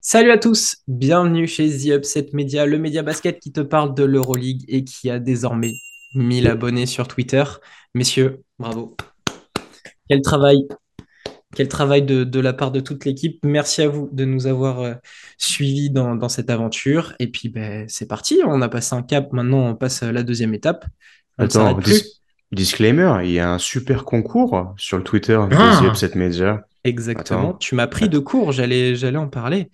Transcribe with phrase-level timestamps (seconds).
[0.00, 4.04] Salut à tous, bienvenue chez The Upset Media, le média basket qui te parle de
[4.04, 5.74] l'Euroleague et qui a désormais
[6.14, 7.44] 1000 abonnés sur Twitter.
[7.92, 8.96] Messieurs, bravo.
[10.08, 10.66] Quel travail,
[11.54, 13.38] quel travail de, la part de toute l'équipe.
[13.42, 14.94] Merci à vous de nous avoir euh,
[15.38, 17.14] suivis dans, cette aventure.
[17.18, 20.22] Et puis, ben, c'est parti, on a passé un cap, maintenant on passe à la
[20.22, 20.84] deuxième étape.
[21.38, 21.78] Attends,
[22.52, 26.66] disclaimer, il y a un super concours sur le Twitter de ah The Upset Media.
[26.84, 27.54] Exactement.
[27.54, 29.70] Tu m'as pris de cours, j'allais, j'allais en parler.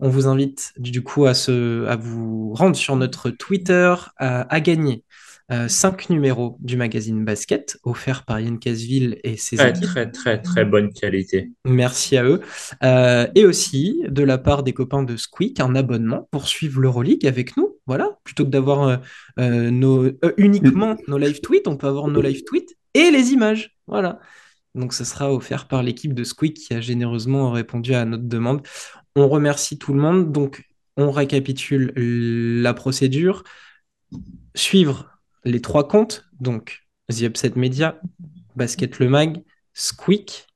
[0.00, 5.04] On vous invite du coup à, se, à vous rendre sur notre Twitter, à, gagner
[5.50, 10.42] euh, cinq numéros du magazine Basket offerts par Yann Casville et ses très, Très, très,
[10.42, 11.52] très bonne qualité.
[11.64, 12.42] Merci à eux.
[12.82, 17.26] Euh, et aussi, de la part des copains de Squeak, un abonnement pour suivre l'Euroleague
[17.26, 17.76] avec nous.
[17.86, 19.00] Voilà, plutôt que d'avoir
[19.38, 23.74] euh, nos, uniquement nos live tweets, on peut avoir nos live tweets et les images.
[23.86, 24.18] Voilà.
[24.74, 28.66] Donc, ce sera offert par l'équipe de Squeak qui a généreusement répondu à notre demande.
[29.16, 30.30] On remercie tout le monde.
[30.30, 30.62] Donc,
[30.98, 33.44] on récapitule la procédure.
[34.54, 38.00] Suivre les trois comptes, donc The Upset Media,
[38.56, 39.42] Basket Le Mag,
[39.74, 40.46] Squeak,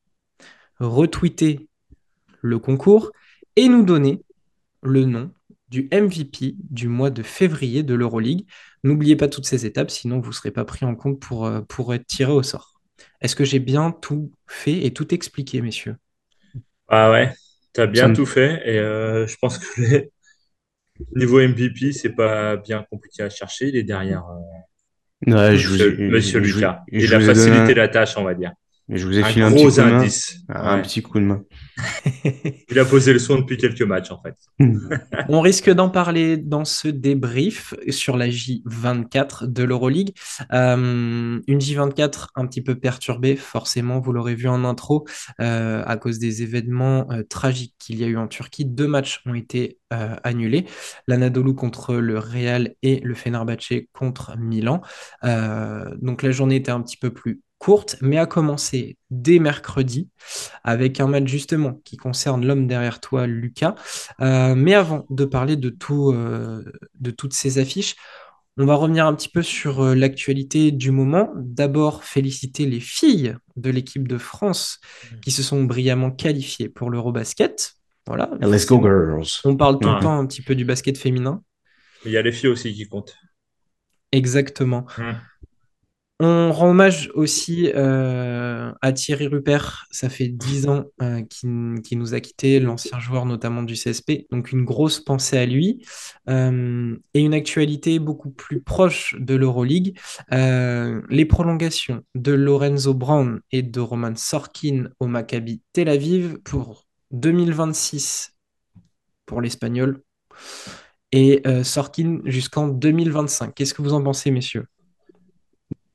[0.78, 1.68] retweeter
[2.40, 3.12] le concours
[3.56, 4.22] et nous donner
[4.82, 5.32] le nom
[5.68, 8.46] du MVP du mois de février de l'Euroleague.
[8.84, 11.62] N'oubliez pas toutes ces étapes, sinon vous ne serez pas pris en compte pour, euh,
[11.62, 12.80] pour être tiré au sort.
[13.22, 15.96] Est-ce que j'ai bien tout fait et tout expliqué, messieurs?
[16.88, 17.32] Ah ouais,
[17.72, 18.60] tu as bien tout fait.
[18.66, 20.10] Et euh, je pense que les...
[21.16, 23.68] niveau MVP, c'est pas bien compliqué à chercher.
[23.68, 24.40] Il est derrière euh,
[25.26, 26.80] ouais, je vous Monsieur Lucas.
[26.88, 28.52] Il a facilité la tâche, on va dire.
[28.94, 30.36] Je vous ai filé un petit indice.
[30.48, 31.42] Un petit coup de main.
[32.70, 34.36] Il a posé le son depuis quelques matchs, en fait.
[35.28, 40.12] On risque d'en parler dans ce débrief sur la J24 de l'Euroleague.
[40.52, 45.06] Euh, une J24 un petit peu perturbée, forcément, vous l'aurez vu en intro,
[45.40, 48.64] euh, à cause des événements euh, tragiques qu'il y a eu en Turquie.
[48.64, 49.78] Deux matchs ont été
[50.24, 50.64] annulés.
[51.06, 54.80] L'Anadolu contre le Real et le Fenerbahçe contre Milan.
[55.22, 60.08] donc la journée était un petit peu plus courte, mais a commencé dès mercredi
[60.64, 63.76] avec un match justement qui concerne l'homme derrière toi, Lucas.
[64.20, 66.64] Euh, mais avant de parler de, tout, euh,
[66.98, 67.94] de toutes ces affiches,
[68.56, 71.32] on va revenir un petit peu sur euh, l'actualité du moment.
[71.36, 74.80] D'abord, féliciter les filles de l'équipe de France
[75.22, 77.74] qui se sont brillamment qualifiées pour l'Eurobasket.
[78.08, 78.28] Voilà.
[78.40, 79.40] Let's go girls.
[79.44, 81.40] On parle tout le temps un petit peu du basket féminin.
[82.04, 83.16] Il y a les filles aussi qui comptent.
[84.10, 84.84] Exactement.
[86.24, 89.86] On rend hommage aussi euh, à Thierry Rupert.
[89.90, 94.28] Ça fait dix ans euh, qu'il nous a quittés, l'ancien joueur notamment du CSP.
[94.30, 95.84] Donc une grosse pensée à lui.
[96.28, 99.98] Euh, et une actualité beaucoup plus proche de l'Euroleague.
[100.30, 108.36] les prolongations de Lorenzo Brown et de Roman Sorkin au Maccabi Tel Aviv pour 2026
[109.26, 110.00] pour l'Espagnol.
[111.10, 113.52] Et Sorkin jusqu'en 2025.
[113.56, 114.66] Qu'est-ce que vous en pensez, messieurs?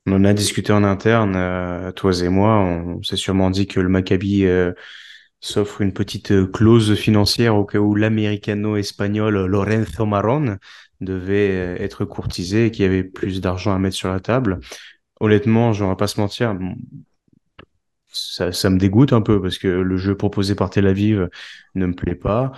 [0.07, 2.55] On en a discuté en interne, euh, toi et moi.
[2.59, 4.71] On s'est sûrement dit que le Maccabi euh,
[5.41, 10.57] s'offre une petite euh, clause financière au cas où l'américano-espagnol Lorenzo Maron
[11.01, 14.59] devait être courtisé et qu'il y avait plus d'argent à mettre sur la table.
[15.19, 16.57] Honnêtement, je ne vais pas se mentir,
[18.11, 21.29] ça me dégoûte un peu parce que le jeu proposé par Tel Aviv
[21.75, 22.51] ne me plaît pas.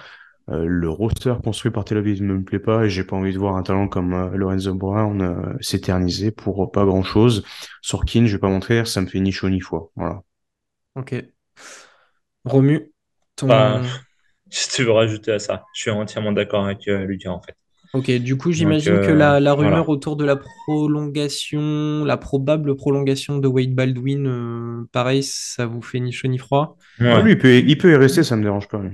[0.51, 3.33] Euh, le roster construit par Tel Aviv ne me plaît pas et j'ai pas envie
[3.33, 7.43] de voir un talent comme euh, Lorenzo Brown euh, s'éterniser pour pas grand chose.
[7.81, 9.91] Sorkin, je vais pas montrer, ça me fait ni chaud ni froid.
[9.95, 10.23] Voilà.
[10.95, 11.15] Ok.
[12.45, 12.91] Romu,
[13.35, 13.47] ton...
[13.47, 13.81] Bah,
[14.49, 17.55] si tu veux rajouter à ça, je suis entièrement d'accord avec Lucas en fait.
[17.93, 23.39] Ok, du coup, j'imagine que la, la rumeur autour de la prolongation, la probable prolongation
[23.39, 26.77] de Wade Baldwin, euh, pareil, ça vous fait ni chaud ni froid?
[26.99, 27.23] Ouais.
[27.23, 28.77] Lui, il peut, il peut y rester, ça me dérange pas.
[28.77, 28.91] Ouais,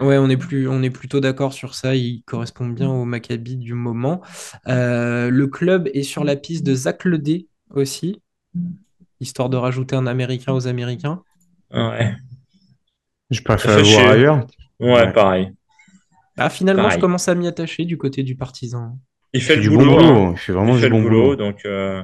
[0.00, 1.94] ouais on, est plus, on est plutôt d'accord sur ça.
[1.94, 4.22] Il correspond bien au Maccabi du moment.
[4.66, 8.22] Euh, le club est sur la piste de Zach Ledé aussi,
[9.20, 11.22] histoire de rajouter un Américain aux Américains.
[11.72, 12.14] Ouais.
[13.30, 14.46] Je préfère le voir ailleurs.
[14.80, 15.52] ouais, pareil.
[16.36, 18.98] Ah, finalement, je commence à m'y attacher du côté du partisan.
[19.32, 19.98] Il fait, du boulot.
[19.98, 20.32] Hein.
[20.32, 21.36] Il fait vraiment du bon boulot.
[21.36, 22.02] Donc, euh,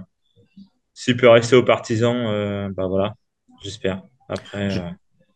[0.94, 3.14] s'il peut rester au partisan, euh, bah voilà,
[3.62, 4.02] j'espère.
[4.28, 4.78] Après.
[4.78, 4.90] Euh,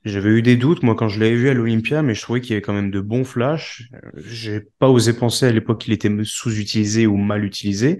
[0.04, 2.50] j'avais eu des doutes, moi, quand je l'avais vu à l'Olympia, mais je trouvais qu'il
[2.50, 3.90] y avait quand même de bons flashs.
[4.14, 7.98] J'ai pas osé penser à l'époque qu'il était sous-utilisé ou mal utilisé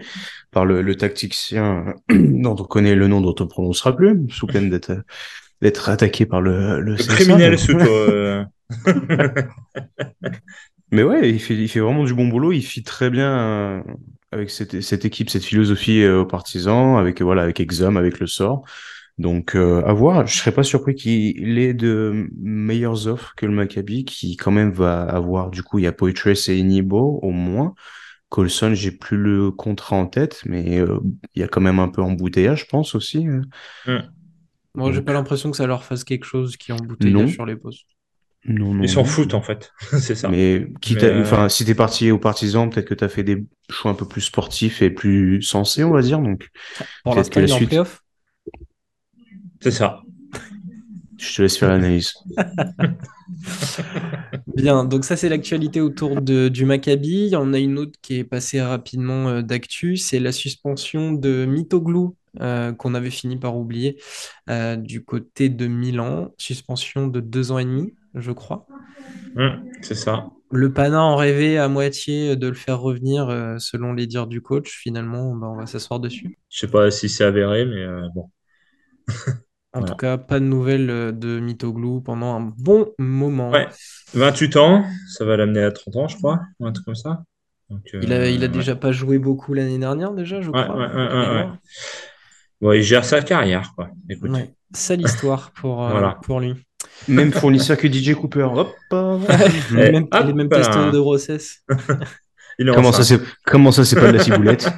[0.52, 4.46] par le, le tacticien dont on connaît le nom dont on ne prononcera plus, sous
[4.46, 4.92] peine d'être
[5.62, 8.44] d'être attaqué par le, le, le criminel sous toi.
[10.92, 12.52] Mais ouais, il fait, il fait vraiment du bon boulot.
[12.52, 13.82] Il fit très bien euh,
[14.32, 18.26] avec cette, cette équipe, cette philosophie euh, aux partisans, avec voilà, avec Exum, avec le
[18.26, 18.64] sort.
[19.18, 20.26] Donc euh, à voir.
[20.26, 24.72] Je serais pas surpris qu'il ait de meilleures offres que le Maccabi, qui quand même
[24.72, 25.50] va avoir.
[25.50, 27.74] Du coup, il y a Poitres et Inibo au moins.
[28.30, 31.00] Colson, j'ai plus le contrat en tête, mais euh,
[31.34, 33.26] il y a quand même un peu embouteillage, je pense aussi.
[33.26, 33.42] hein.
[34.74, 37.26] Moi, j'ai Donc, pas l'impression que ça leur fasse quelque chose qui embouteille Non.
[37.26, 37.86] sur les postes.
[38.48, 40.28] Non, non, Ils s'en foutent en fait, c'est ça.
[40.28, 43.24] Mais quitte Mais, à- euh, enfin, si t'es parti aux partisans, peut-être que t'as fait
[43.24, 46.20] des choix un peu plus sportifs et plus sensés, on va dire.
[46.20, 46.48] Donc,
[47.04, 48.02] Pour Peut-être que l'instant, la suite- playoff?
[49.60, 50.00] C'est ça.
[51.18, 52.12] je te laisse faire l'analyse.
[54.56, 57.26] Bien, donc ça c'est l'actualité autour de, du Maccabi.
[57.26, 61.12] Il y en a une autre qui est passée rapidement euh, d'actu, c'est la suspension
[61.12, 63.96] de Mitoglou euh, qu'on avait fini par oublier
[64.50, 66.32] euh, du côté de Milan.
[66.38, 68.66] Suspension de deux ans et demi, je crois.
[69.34, 70.26] Mm, c'est ça.
[70.50, 74.40] Le Pana en rêvait à moitié de le faire revenir euh, selon les dires du
[74.40, 74.70] coach.
[74.70, 76.38] Finalement, bah, on va s'asseoir dessus.
[76.50, 78.30] Je sais pas si c'est avéré, mais euh, bon.
[79.72, 79.92] En Voilà.
[79.92, 83.50] tout cas, pas de nouvelles euh, de Mitoglou pendant un bon moment.
[83.50, 83.68] Ouais.
[84.14, 87.24] 28 ans, ça va l'amener à 30 ans, je crois, ou un truc comme ça.
[87.68, 91.58] Donc, Il a, il a déjà pas joué beaucoup l'année dernière déjà, je Ouais, crois.
[92.62, 93.90] Bon, il gère sa carrière, quoi.
[94.08, 94.30] Écoute.
[94.72, 96.18] Sale histoire pour, Voilà.
[96.22, 96.54] pour lui.
[97.08, 98.48] Même fournisseur que DJ Cooper.
[98.54, 98.74] Hop.
[99.72, 100.56] les mêmes, hop les mêmes là.
[100.58, 101.62] tests de grossesse.
[102.58, 104.66] Il Comment ça, c'est comment ça, c'est pas de la ciboulette?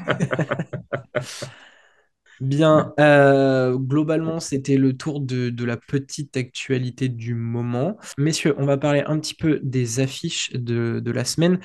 [2.41, 7.97] Bien, euh, globalement, c'était le tour de, de la petite actualité du moment.
[8.17, 11.59] Messieurs, on va parler un petit peu des affiches de, de la semaine.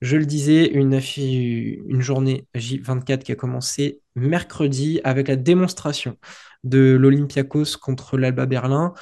[0.00, 6.16] Je le disais, une, affi- une journée J24 qui a commencé mercredi avec la démonstration
[6.64, 8.94] de l'Olympiakos contre l'Alba Berlin.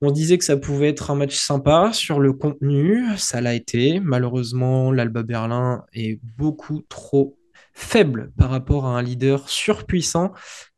[0.00, 3.98] On disait que ça pouvait être un match sympa sur le contenu, ça l'a été.
[4.00, 7.36] Malheureusement, l'Alba Berlin est beaucoup trop
[7.72, 10.32] faible par rapport à un leader surpuissant.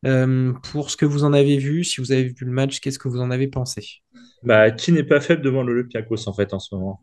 [0.07, 2.99] Euh, pour ce que vous en avez vu, si vous avez vu le match, qu'est-ce
[2.99, 4.03] que vous en avez pensé?
[4.43, 7.03] Bah, qui n'est pas faible devant l'Olympiakos, en fait, en ce moment?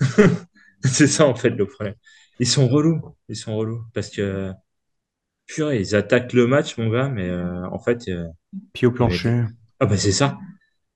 [0.84, 1.94] C'est ça, en fait, le problème.
[2.40, 3.00] Ils sont relous.
[3.28, 3.82] Ils sont relous.
[3.94, 4.52] Parce que,
[5.46, 8.26] purée, ils attaquent le match, mon gars, mais euh, en fait, euh,
[8.72, 9.44] Pied au plancher.
[9.80, 10.38] ah bah c'est ça.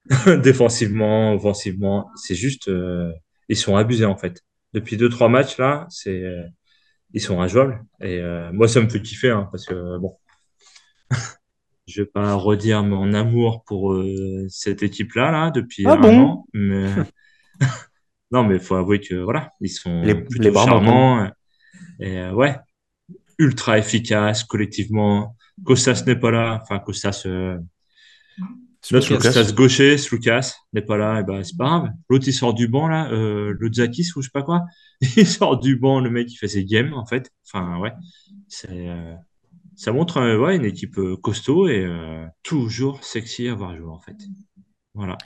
[0.43, 3.13] Défensivement, offensivement, c'est juste, euh,
[3.49, 4.41] ils sont abusés, en fait.
[4.73, 6.43] Depuis deux, trois matchs, là, c'est, euh,
[7.15, 7.85] ils sont injouables.
[8.03, 10.19] Et euh, moi, ça me fait kiffer, hein, parce que, bon,
[11.87, 16.19] je vais pas redire mon amour pour euh, cette équipe-là, là, depuis Ah un bon?
[16.19, 17.05] an, mais
[18.31, 21.31] non, mais faut avouer que voilà, ils sont Les- plutôt les charmants
[22.01, 22.57] et euh, ouais,
[23.39, 25.37] ultra efficaces collectivement.
[25.65, 27.27] Kostas n'est pas là, enfin Kostas,
[28.91, 29.33] notre Sloukas.
[29.33, 31.89] Kostas gaucher, Slukas n'est pas là, et ben c'est pas grave.
[32.09, 34.65] L'autre il sort du banc là, euh, le Zakis ou je sais pas quoi,
[35.17, 37.31] il sort du banc, le mec il fait ses games en fait.
[37.47, 37.93] Enfin ouais,
[38.49, 39.15] c'est euh,
[39.77, 43.91] ça montre euh, ouais, une équipe euh, costaud et euh, toujours sexy à voir jouer
[43.91, 44.17] en fait.
[44.95, 45.19] Voilà.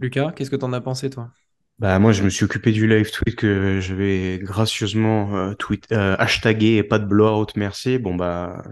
[0.00, 1.32] Lucas, qu'est-ce que t'en as pensé, toi?
[1.78, 5.90] Bah moi je me suis occupé du live tweet que je vais gracieusement euh, tweet
[5.90, 7.98] euh, hashtagger et pas de blowout merci.
[7.98, 8.62] Bon bah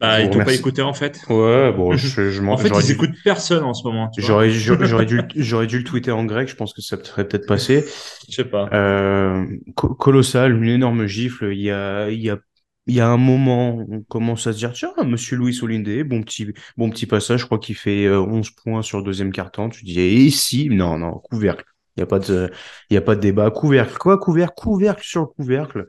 [0.00, 1.18] Bah, ils t'ont pas écouté en fait.
[1.28, 4.10] ouais bon je, je m'en En fait, ils dû- écoutent personne en ce moment.
[4.18, 6.48] j'aurais j'aurais dû j'aurais dû le tweeter en grec.
[6.48, 7.84] Je pense que ça serait peut-être passé.
[8.28, 8.68] Je sais pas.
[8.72, 11.52] Euh, co- colossal, une énorme gifle.
[11.52, 12.38] Il y a, il y a,
[12.86, 16.22] il y a un moment, on commence à se dire, tiens, Monsieur Louis Olindé, bon
[16.22, 17.40] petit, bon petit passage.
[17.40, 19.70] Je crois qu'il fait euh, 11 points sur le deuxième quart-temps.
[19.70, 21.64] Tu dis, et ici, non, non, couvercle.
[22.00, 22.50] Il y a pas de,
[22.92, 23.50] a pas de débat.
[23.50, 25.86] Couvercle, quoi, couvercle, couvercle sur le couvercle.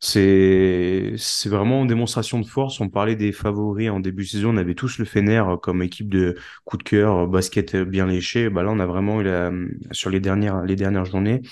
[0.00, 1.14] C'est,
[1.46, 2.80] vraiment une démonstration de force.
[2.80, 4.50] On parlait des favoris en début de saison.
[4.50, 8.50] On avait tous le Fener comme équipe de coup de cœur, basket bien léché.
[8.50, 9.52] Bah là, on a vraiment eu la,
[9.92, 11.42] sur les dernières, les dernières journées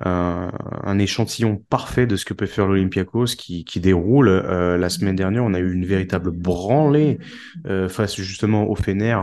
[0.00, 0.52] un,
[0.84, 4.28] un échantillon parfait de ce que peut faire l'Olympiakos qui, qui déroule.
[4.28, 7.18] Euh, la semaine dernière, on a eu une véritable branlée
[7.66, 9.18] euh, face justement au Fener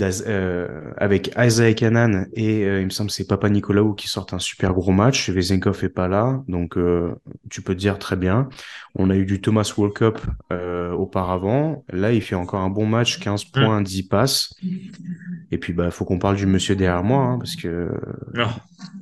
[0.00, 4.32] euh, avec Isaiah Kanan et euh, il me semble que c'est Papa Nicolaou qui sortent
[4.32, 5.28] un super gros match.
[5.28, 7.14] Vezenkov est pas là, donc euh,
[7.50, 8.48] tu peux te dire très bien.
[8.94, 10.18] On a eu du Thomas Walkup
[10.96, 11.84] auparavant.
[11.90, 14.54] Là, il fait encore un bon match, 15 points, 10 passes.
[15.50, 17.90] Et puis bah faut qu'on parle du monsieur derrière moi hein, parce que.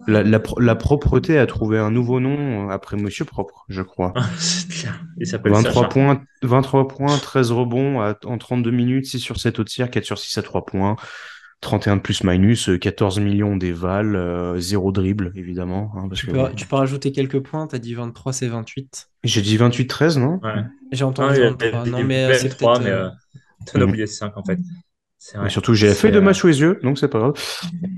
[0.07, 4.13] La, la, pro- la propreté a trouvé un nouveau nom après Monsieur Propre, je crois.
[4.39, 5.05] C'est clair.
[5.19, 5.89] Il s'appelle 23 Sacha.
[5.89, 10.05] points, 23 points, 13 rebonds à- en 32 minutes, 6 sur 7 au tir, 4
[10.05, 10.97] sur 6 à 3 points,
[11.61, 15.93] 31 de plus minus, euh, 14 millions d'éval, euh, zéro dribble évidemment.
[15.97, 19.09] hein, parce Tu que, peux, tu peux rajouter quelques points, t'as dit 23, c'est 28.
[19.25, 20.41] J'ai dit 28-13, non?
[20.43, 20.65] Ouais.
[20.93, 21.87] J'ai Ah, entendu il y a 23.
[21.87, 22.85] Non, dit mais euh, c'est 23, peut-être.
[22.85, 23.11] mais euh, euh,
[23.73, 24.59] t'en as oublié 5 en fait.
[25.43, 27.35] Mais surtout, j'ai fait deux matchs sous les yeux, donc c'est pas grave.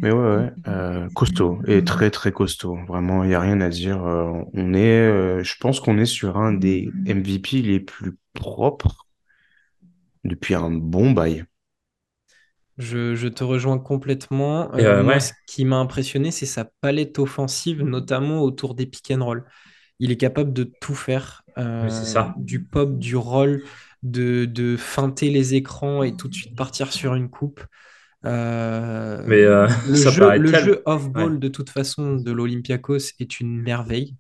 [0.01, 2.77] Mais ouais, ouais, euh, costaud et très très costaud.
[2.89, 4.05] Vraiment, il y a rien à dire.
[4.05, 9.07] Euh, on est, euh, je pense qu'on est sur un des MVP les plus propres
[10.25, 11.45] depuis un bon bail.
[12.79, 14.71] Je, te rejoins complètement.
[14.73, 19.45] moi, ce qui m'a impressionné, c'est sa palette offensive, notamment autour des pick and roll.
[20.01, 22.35] Il est capable de tout faire, ça.
[22.37, 23.63] du pop, du roll,
[24.03, 27.61] de, de feinter les écrans et tout de suite partir sur une coupe.
[28.25, 33.61] Euh, Mais euh, le, jeu, le jeu, off-ball, de toute façon, de l'Olympiakos est une
[33.61, 34.17] merveille.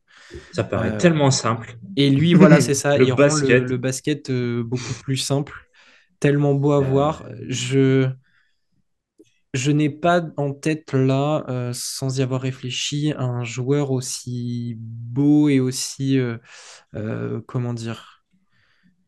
[0.52, 1.76] Ça paraît euh, tellement simple.
[1.96, 2.98] Et lui, voilà, c'est ça.
[2.98, 3.62] il basket.
[3.62, 5.52] rend le, basket beaucoup plus simple,
[6.18, 7.24] tellement beau à voir.
[7.48, 8.08] Je,
[9.54, 15.60] je n'ai pas en tête là, sans y avoir réfléchi, un joueur aussi beau et
[15.60, 16.18] aussi,
[17.46, 18.11] comment dire,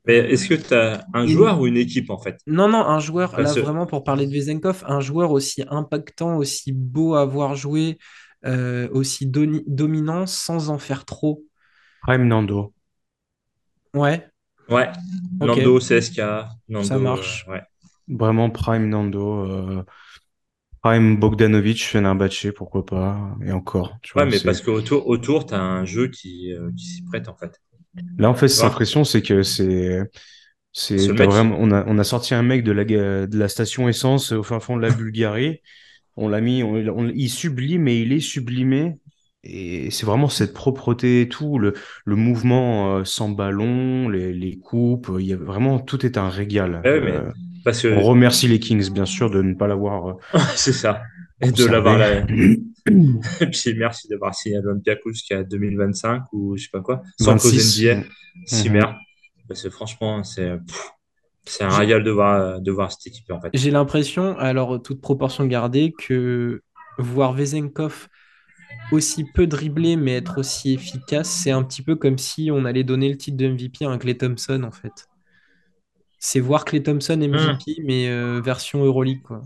[0.07, 2.39] mais est-ce que tu as un joueur ou une équipe en fait?
[2.47, 6.73] Non, non, un joueur, là vraiment pour parler de Vezenkov, un joueur aussi impactant, aussi
[6.73, 7.99] beau à voir jouer,
[8.45, 11.43] euh, aussi dominant sans en faire trop.
[12.03, 12.75] Prime Nando.
[13.95, 14.29] Ouais.
[14.69, 14.91] Ouais,
[15.41, 16.21] Nando, CSK,
[16.69, 16.87] Nando.
[16.87, 17.47] Ça marche.
[17.49, 17.63] Euh, ouais.
[18.09, 19.45] Vraiment Prime Nando.
[19.45, 19.85] Euh,
[20.83, 23.97] Prime Bogdanovic, Fenerbahce, pourquoi pas, et encore.
[24.03, 27.35] Tu ouais, mais parce qu'autour, autour, tu as un jeu qui, qui s'y prête en
[27.35, 27.59] fait.
[28.19, 30.01] Là, en fait, cette impression, c'est que c'est.
[30.77, 34.33] C'est vraiment, on a, on a sorti un mec de la, de la station essence
[34.33, 35.61] au fin fond de la Bulgarie.
[36.17, 38.95] On l'a mis, on, il sublime mais il est sublimé.
[39.45, 41.75] Et c'est vraiment cette propreté et tout, le,
[42.07, 46.31] le mouvement euh, sans ballon, les, les coupes, il y a vraiment tout est un
[46.31, 46.81] régal.
[46.85, 47.31] Eh euh,
[47.63, 47.89] parce que...
[47.89, 50.09] On remercie les Kings, bien sûr, de ne pas l'avoir.
[50.09, 50.15] Euh,
[50.57, 51.03] c'est ça.
[51.43, 51.99] Et de l'avoir.
[52.87, 57.37] Et puis merci d'avoir signé à l'Olympiakos jusqu'à 2025 ou je sais pas quoi, sans
[57.37, 58.05] cause NBA.
[58.47, 58.95] Si mhm.
[59.49, 60.59] Parce que franchement, c'est
[61.47, 63.51] c'est un régal de voir, de voir cette équipe en fait.
[63.53, 66.63] J'ai l'impression, alors toute proportion gardée, que
[66.99, 68.09] voir Vezenkov
[68.93, 72.85] aussi peu dribbler mais être aussi efficace, c'est un petit peu comme si on allait
[72.85, 75.09] donner le titre de MVP à un Clay Thompson en fait.
[76.19, 77.85] C'est voir Clay Thompson MVP, hmm.
[77.85, 79.43] mais euh, version Euroleague quoi.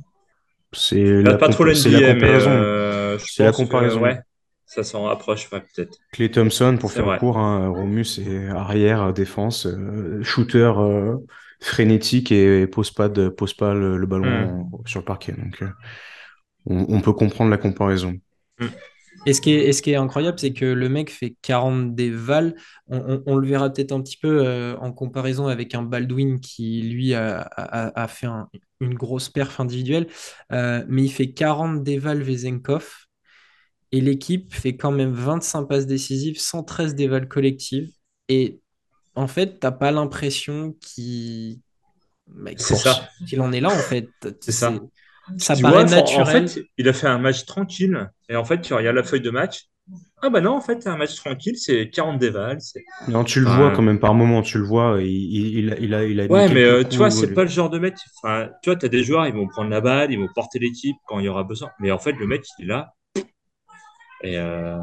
[0.73, 2.51] C'est la, pas trop la comparaison.
[2.51, 4.01] Euh, c'est la comparaison.
[4.01, 4.21] ouais,
[4.67, 5.99] ça s'en rapproche peut-être.
[6.13, 11.17] Clay Thompson, pour faire court, hein, Romus c'est arrière, défense, euh, shooter euh,
[11.61, 14.87] frénétique et, pose pas, de, pose pas le, ballon hmm.
[14.87, 15.33] sur le parquet.
[15.33, 15.65] Donc,
[16.67, 18.15] on, peut comprendre la comparaison.
[18.59, 18.67] Hmm.
[19.27, 22.55] Et ce qui est, ce qui est incroyable, c'est que le mec fait 40 dévals.
[22.89, 27.15] On, on, le verra peut-être un petit peu en comparaison avec un Baldwin qui, lui,
[27.15, 28.49] a, a, a fait un,
[28.81, 30.07] une grosse perf individuelle,
[30.53, 33.07] euh, mais il fait 40 déval Vezenkov
[33.91, 37.91] et l'équipe fait quand même 25 passes décisives, 113 déval collectives.
[38.29, 38.61] Et
[39.15, 41.61] en fait, t'as pas l'impression qu'il
[42.27, 42.51] bah,
[43.39, 44.09] en est là en fait.
[44.41, 44.79] C'est ça.
[45.37, 46.45] Ça paraît naturel.
[46.45, 49.21] En fait, il a fait un match tranquille et en fait, tu regardes la feuille
[49.21, 49.69] de match,
[50.21, 52.59] ah bah non, en fait, un match tranquille, c'est 40 dévals.
[53.07, 56.05] Non, tu le vois quand même par moment, tu le vois, il, il, il a,
[56.05, 57.95] il a Ouais, mais euh, tu vois, c'est pas le genre de mec.
[58.17, 60.59] Enfin, tu vois, tu as des joueurs, ils vont prendre la balle, ils vont porter
[60.59, 61.71] l'équipe quand il y aura besoin.
[61.79, 62.95] Mais en fait, le mec, il est là.
[64.25, 64.79] Et euh,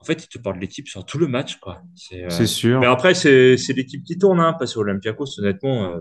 [0.00, 1.82] en fait, il te parle de l'équipe sur tout le match, quoi.
[1.94, 2.80] C'est euh, sûr.
[2.80, 6.00] Mais après, c'est l'équipe qui tourne, hein, parce qu'Olympiakos, honnêtement,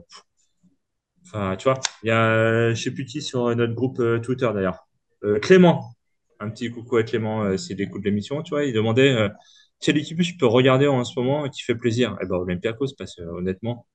[1.36, 4.88] enfin, tu vois, il y a, je sais plus qui sur notre groupe Twitter d'ailleurs.
[5.42, 5.96] Clément,
[6.40, 9.30] un petit coucou à Clément euh, s'il écoute l'émission, tu vois, il demandait euh,
[9.80, 12.18] quelle équipe je peux regarder en ce moment qui fait plaisir.
[12.22, 13.88] Eh ben Olympiakos, parce que honnêtement,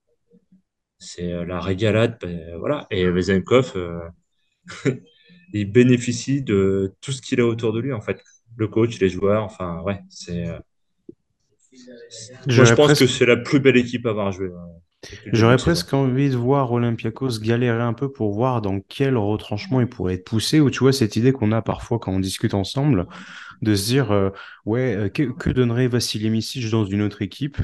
[0.99, 2.87] c'est euh, la régalade, ben, voilà.
[2.91, 3.75] Et Vezenkov,
[5.53, 8.23] il bénéficie de tout ce qu'il a autour de lui, en fait.
[8.57, 10.45] Le coach, les joueurs, enfin, ouais, c'est.
[12.47, 14.51] je pense que c'est la plus belle équipe à avoir joué.
[15.33, 19.89] J'aurais presque envie de voir Olympiakos galérer un peu pour voir dans quel retranchement il
[19.89, 23.07] pourrait être poussé, ou tu vois cette idée qu'on a parfois quand on discute ensemble,
[23.63, 24.31] de se dire, euh,
[24.67, 27.59] ouais, euh, que, donnerait Vassili Misic dans une autre équipe?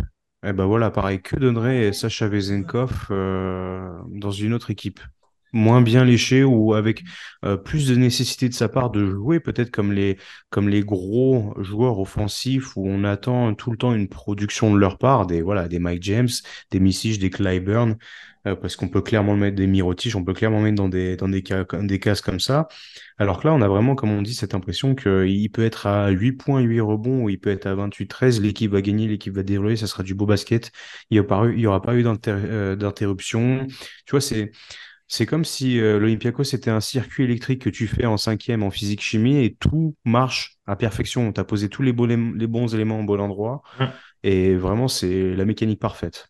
[0.45, 5.01] Eh ben voilà, pareil, que donnerait Sacha Vezenkov euh, dans une autre équipe?
[5.57, 7.03] Moins bien léché ou avec
[7.45, 10.19] euh, plus de nécessité de sa part de jouer, peut-être comme les,
[10.51, 14.99] comme les gros joueurs offensifs où on attend tout le temps une production de leur
[14.99, 16.29] part, des, voilà, des Mike James,
[16.71, 17.97] des Missich, des Clyburn,
[18.47, 20.89] euh, parce qu'on peut clairement le mettre des Mirotic, on peut clairement le mettre dans
[20.89, 22.69] des, dans des, cas, des cases comme ça.
[23.19, 26.11] Alors que là, on a vraiment, comme on dit, cette impression qu'il peut être à
[26.11, 29.43] 8 points, 8 rebonds, ou il peut être à 28-13, l'équipe va gagner, l'équipe va
[29.43, 30.71] dérouler, ça sera du beau basket.
[31.11, 33.67] Il n'y aura, aura, pas eu euh, d'interruption.
[34.05, 34.53] Tu vois, c'est
[35.09, 38.71] c'est comme si euh, l'Olympiakos c'était un circuit électrique que tu fais en cinquième en
[38.71, 41.33] physique-chimie et tout marche à perfection.
[41.33, 43.63] Tu as posé tous les, les, bons éléments au bon endroit
[44.25, 46.29] et vraiment c'est la mécanique parfaite.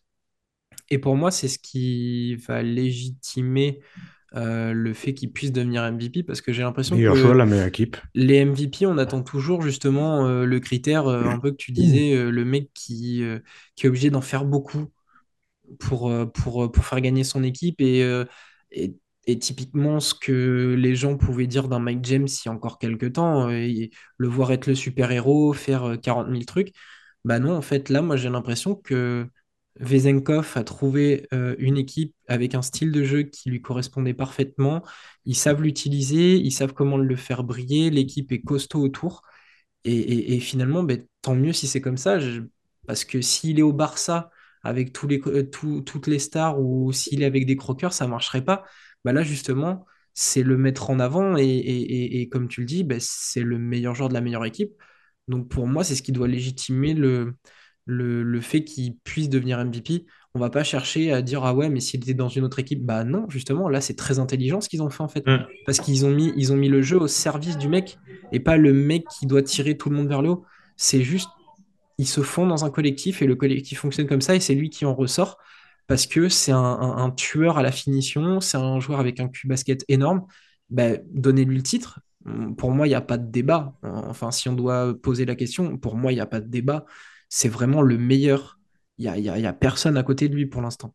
[0.89, 3.79] Et pour moi, c'est ce qui va légitimer
[4.33, 7.97] le fait qu'il puisse devenir MVP parce que j'ai l'impression que choix, la meilleure équipe.
[8.13, 12.69] les MVP, on attend toujours justement le critère un peu que tu disais, le mec
[12.75, 13.23] qui,
[13.75, 14.85] qui est obligé d'en faire beaucoup
[15.79, 18.05] pour, pour, pour faire gagner son équipe et,
[18.71, 18.95] et
[19.27, 22.79] et typiquement, ce que les gens pouvaient dire d'un Mike James il y a encore
[22.79, 26.73] quelques temps, euh, le voir être le super-héros, faire 40 euh, 000 trucs,
[27.25, 29.27] bah non, en fait, là, moi, j'ai l'impression que
[29.79, 34.83] Vezenkov a trouvé euh, une équipe avec un style de jeu qui lui correspondait parfaitement.
[35.25, 39.23] Ils savent l'utiliser, ils savent comment le faire briller, l'équipe est costaud autour.
[39.83, 42.19] Et, finalement, ben, tant mieux si c'est comme ça,
[42.87, 44.31] parce que s'il est au Barça
[44.67, 48.43] avec tous les, toutes les stars ou s'il est avec des croqueurs, ça ne marcherait
[48.43, 48.63] pas.
[49.05, 53.43] Bah là justement, c'est le mettre en avant et, comme tu le dis, bah, c'est
[53.43, 54.71] le meilleur joueur de la meilleure équipe.
[55.27, 57.35] Donc pour moi, c'est ce qui doit légitimer le,
[57.85, 60.05] le, fait qu'il puisse devenir MVP.
[60.33, 62.85] On va pas chercher à dire ah ouais, mais s'il était dans une autre équipe,
[62.85, 65.25] bah non, justement, là c'est très intelligent ce qu'ils ont fait en fait.
[65.25, 65.45] Mm.
[65.65, 67.97] Parce qu'ils ont mis, ils ont mis le jeu au service du mec
[68.33, 70.45] et pas le mec qui doit tirer tout le monde vers le haut.
[70.75, 71.29] C'est juste,
[71.97, 74.69] ils se font dans un collectif et le collectif fonctionne comme ça et c'est lui
[74.69, 75.37] qui en ressort
[75.87, 79.85] parce que c'est un, tueur à la finition, c'est un joueur avec un cul basket
[79.87, 80.25] énorme.
[80.69, 82.01] Ben, donnez-lui le titre.
[82.57, 83.73] Pour moi, il n'y a pas de débat.
[83.83, 86.85] Enfin, si on doit poser la question, pour moi, il n'y a pas de débat.
[87.29, 88.59] C'est vraiment le meilleur.
[88.97, 90.93] Il n'y a, y a, personne à côté de lui pour l'instant.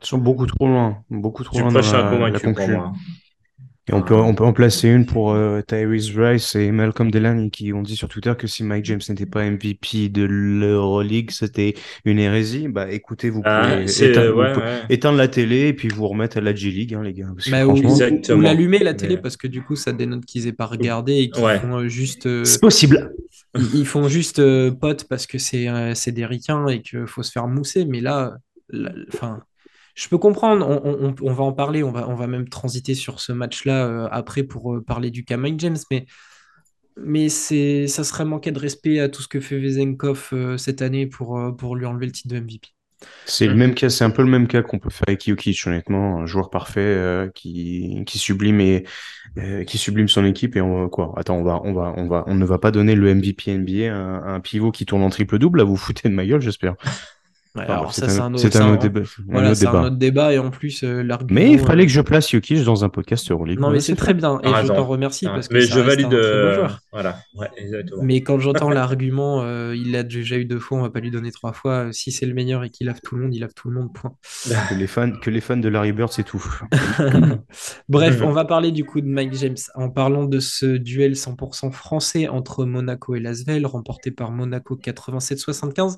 [0.00, 1.04] Ils sont beaucoup trop loin.
[1.10, 2.96] Beaucoup trop loin dans la, la concurrence.
[3.86, 7.50] Et on peut, on peut en placer une pour euh, Tyrese Rice et Malcolm Delaney
[7.50, 11.74] qui ont dit sur Twitter que si Mike James n'était pas MVP de l'Euroleague, c'était
[12.06, 12.68] une hérésie.
[12.68, 14.06] Bah écoutez, vous ah, pouvez,
[14.88, 17.26] éteindre, la télé et puis vous remettre à la G-League, hein, les gars.
[17.50, 17.76] Bah, ou,
[18.40, 21.42] l'allumer la télé parce que du coup, ça dénote qu'ils aient pas regardé et qu'ils
[21.42, 22.24] font euh, juste.
[22.24, 23.12] Euh, c'est possible.
[23.74, 24.42] Ils, font juste
[24.80, 27.84] pote parce que c'est c'est des ricains et qu'il faut se faire mousser.
[27.84, 28.38] Mais là,
[29.12, 29.42] enfin
[29.94, 30.68] je peux comprendre,
[31.22, 34.42] on, va en parler, on va, on va même transiter sur ce match-là euh, après
[34.42, 36.06] pour euh, parler du cas Mike James, mais,
[36.96, 41.06] mais ça serait manquer de respect à tout ce que fait Vezenkov euh, cette année
[41.06, 42.68] pour, pour lui enlever le titre de MVP.
[43.26, 45.66] C'est le même cas, c'est un peu le même cas qu'on peut faire avec Jokic,
[45.66, 48.84] honnêtement, un joueur parfait qui, qui sublime et
[49.66, 52.34] qui sublime son équipe et on quoi Attends, on va on va on va on
[52.34, 55.58] ne va pas donner le MVP NBA à un, pivot qui tourne en triple double,
[55.58, 56.76] là vous foutez de ma gueule, j'espère
[57.56, 59.02] alors ça, c'est un, autre, débat.
[59.28, 61.40] Voilà, c'est un autre débat et en plus euh, l'argument.
[61.40, 63.60] Mais il fallait que je place Jokic dans un podcast Euroleague.
[63.60, 66.06] Non, mais c'est très bien et je t'en remercie parce que mais je valide.
[66.06, 67.18] Un euh, Voilà,
[68.02, 71.12] Mais quand j'entends l'argument, euh, il l'a déjà eu deux fois, on va pas lui
[71.12, 71.88] donner trois fois.
[71.92, 73.92] Si c'est le meilleur et qu'il lave tout le monde, il lave tout le monde.
[73.92, 74.14] Point.
[74.68, 76.44] que les fans, que les fans de Larry Bird, c'est tout.
[77.88, 81.70] Bref, on va parler du coup de Mike James en parlant de ce duel 100%
[81.70, 85.96] français entre Monaco et Lasvel, remporté par Monaco 87-75.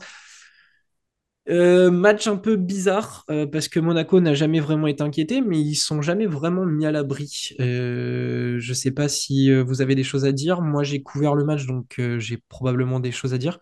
[1.49, 5.61] Euh, match un peu bizarre euh, parce que Monaco n'a jamais vraiment été inquiété, mais
[5.61, 7.51] ils sont jamais vraiment mis à l'abri.
[7.61, 10.61] Euh, je sais pas si vous avez des choses à dire.
[10.61, 13.59] Moi, j'ai couvert le match, donc j'ai probablement des choses à dire.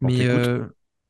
[0.00, 0.26] mais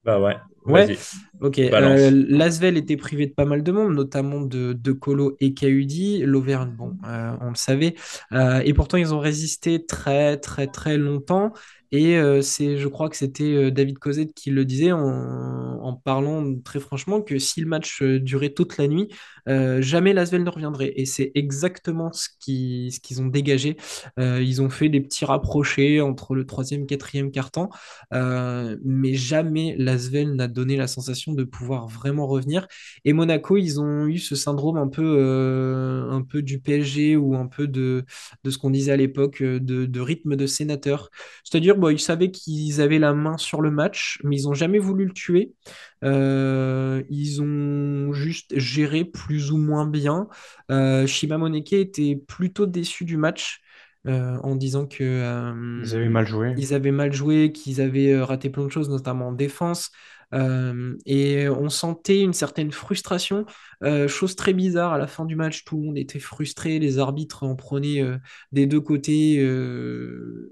[0.06, 0.36] bah ouais.
[0.66, 0.96] Ouais,
[1.40, 1.58] ok.
[1.58, 6.22] Euh, L'Asvel était privé de pas mal de monde, notamment de, de Colo et Kaudi.
[6.24, 7.94] L'Auvergne, bon, euh, on le savait.
[8.32, 11.52] Euh, et pourtant, ils ont résisté très, très, très longtemps.
[11.96, 17.22] Et c'est, je crois que c'était David Cosette qui le disait en, parlant très franchement
[17.22, 19.08] que si le match durait toute la nuit,
[19.46, 20.92] jamais Lasvel ne reviendrait.
[20.96, 23.76] Et c'est exactement ce qu'ils ce qu'ils ont dégagé.
[24.18, 27.70] ils ont fait des petits rapprochés entre le troisième et quatrième quart-temps,
[28.12, 32.66] mais jamais Lasvel n'a donné la sensation de pouvoir vraiment revenir.
[33.04, 37.36] Et Monaco, ils ont eu ce syndrome un peu, euh, un peu du PSG ou
[37.36, 38.04] un peu de,
[38.44, 41.10] de ce qu'on disait à l'époque euh, de, rythme de sénateur.
[41.44, 44.78] C'est-à-dire, bon, ils savaient qu'ils avaient la main sur le match, mais ils n'ont jamais
[44.78, 45.52] voulu le tuer.
[46.04, 50.28] Euh, ils ont juste géré plus ou moins bien.
[51.06, 53.60] Shima Moneke était plutôt déçu du match.
[54.06, 56.54] en disant que ils avaient mal joué.
[56.56, 59.90] Ils avaient mal joué, qu'ils avaient raté plein de choses, notamment en défense.
[60.34, 63.46] Euh, et on sentait une certaine frustration,
[63.84, 66.98] euh, chose très bizarre à la fin du match, tout le monde était frustré, les
[66.98, 68.18] arbitres en prenaient euh,
[68.52, 69.38] des deux côtés,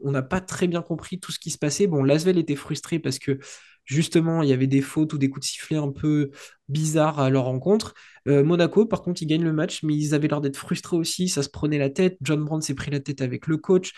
[0.02, 1.86] on n'a pas très bien compris tout ce qui se passait.
[1.86, 3.38] Bon, Lasvel était frustré parce que
[3.84, 6.30] justement il y avait des fautes ou des coups de sifflet un peu
[6.68, 7.94] bizarres à leur rencontre.
[8.26, 11.42] Monaco, par contre, ils gagnent le match, mais ils avaient l'air d'être frustrés aussi, ça
[11.42, 12.16] se prenait la tête.
[12.22, 13.92] John Brown s'est pris la tête avec le coach.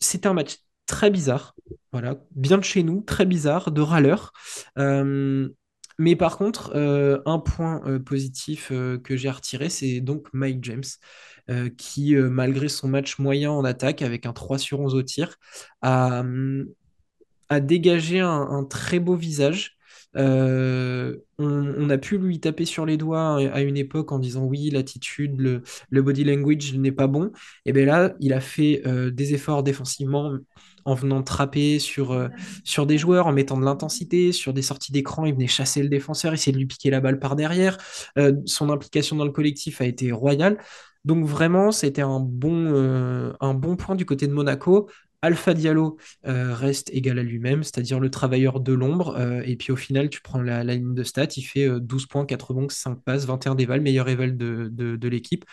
[0.00, 1.54] C'était un match très bizarre.
[1.92, 4.32] Voilà, bien de chez nous, très bizarre, de râleur.
[4.78, 5.48] Euh,
[5.98, 10.84] mais par contre, euh, un point euh, positif que j'ai retiré, c'est donc Mike James,
[11.78, 15.36] qui, malgré son match moyen en attaque, avec un 3 sur 11 au tir,
[15.80, 16.24] a,
[17.48, 19.76] a dégagé un, très beau visage.
[20.14, 25.40] On, a pu lui taper sur les doigts à une époque en disant oui, l'attitude,
[25.40, 27.30] le, le, body language n'est pas bon.
[27.64, 30.36] Et bien là, il a fait des efforts défensivement
[30.86, 32.28] en venant trapper sur, euh,
[32.64, 35.88] sur des joueurs, en mettant de l'intensité, sur des sorties d'écran, il venait chasser le
[35.88, 37.78] défenseur, essayer de lui piquer la balle par derrière.
[38.46, 40.58] son implication dans le collectif a été royale.
[41.04, 44.88] Donc vraiment, c'était un bon, un bon point du côté de Monaco.
[45.22, 45.96] Alpha Diallo
[46.26, 49.16] euh, reste égal à lui-même, c'est-à-dire le travailleur de l'ombre.
[49.18, 52.06] Euh, et puis au final, tu prends la, ligne de stats, il fait 12 euh,
[52.08, 55.44] points, 4 rebonds, 5 passes, 21 dévals, meilleur éval de, l'équipe.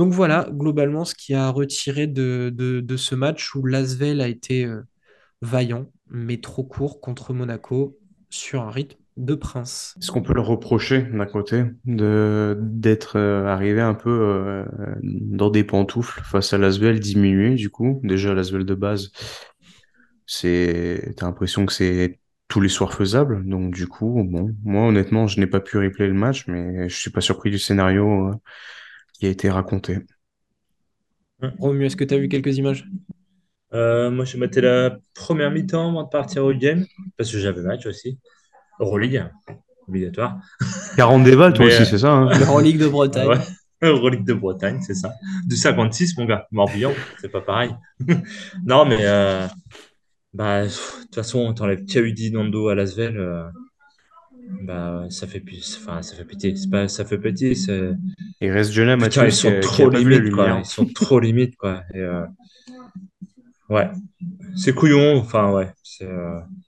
[0.00, 4.66] Donc voilà, globalement, ce qui a retiré de, ce match où Lasvel a été
[5.42, 7.98] vaillant, mais trop court contre Monaco
[8.30, 9.94] sur un rythme de prince.
[10.00, 14.64] Est-ce qu'on peut le reprocher d'un côté d'être euh, arrivé un peu euh,
[15.02, 18.00] dans des pantoufles face à l'Asvel diminué du coup?
[18.02, 19.12] Déjà l'Asvel de base
[20.24, 24.22] c'est t'as l'impression que c'est tous les soirs faisable donc du coup
[24.64, 27.58] moi honnêtement je n'ai pas pu replay le match mais je suis pas surpris du
[27.58, 28.34] scénario euh,
[29.20, 29.98] qui a été raconté.
[31.58, 32.86] Romu, est-ce que tu as vu quelques images?
[33.72, 37.86] Moi, je mettais la première mi-temps avant de partir au game, parce que j'avais match
[37.86, 38.18] aussi.
[38.80, 39.26] Euroleague,
[39.86, 40.40] obligatoire.
[40.96, 43.28] 40 déval, toi aussi, euh, c'est ça hein Euroleague de Bretagne.
[43.28, 43.38] Ouais.
[43.82, 45.14] De Bretagne, c'est ça.
[45.46, 46.46] Du 56, mon gars.
[46.50, 47.70] Morbihan, c'est pas pareil.
[48.66, 49.46] non, mais euh,
[50.34, 53.44] bah, de toute façon, t'enlèves Kaudi Nando à Lasvel, euh,
[54.62, 55.42] bah, ça fait,
[55.78, 56.56] enfin, ça fait pitié.
[56.56, 57.54] C'est pas, ça fait pitié.
[58.40, 59.24] Il reste Jonah Mathieu.
[59.24, 60.58] Ils sont trop limites, quoi.
[60.58, 61.82] Ils sont trop limites, quoi.
[61.94, 62.04] Et,
[63.68, 63.90] ouais.
[64.56, 65.18] C'est couillon.
[65.18, 65.72] Enfin, ouais.
[65.82, 66.08] C'est.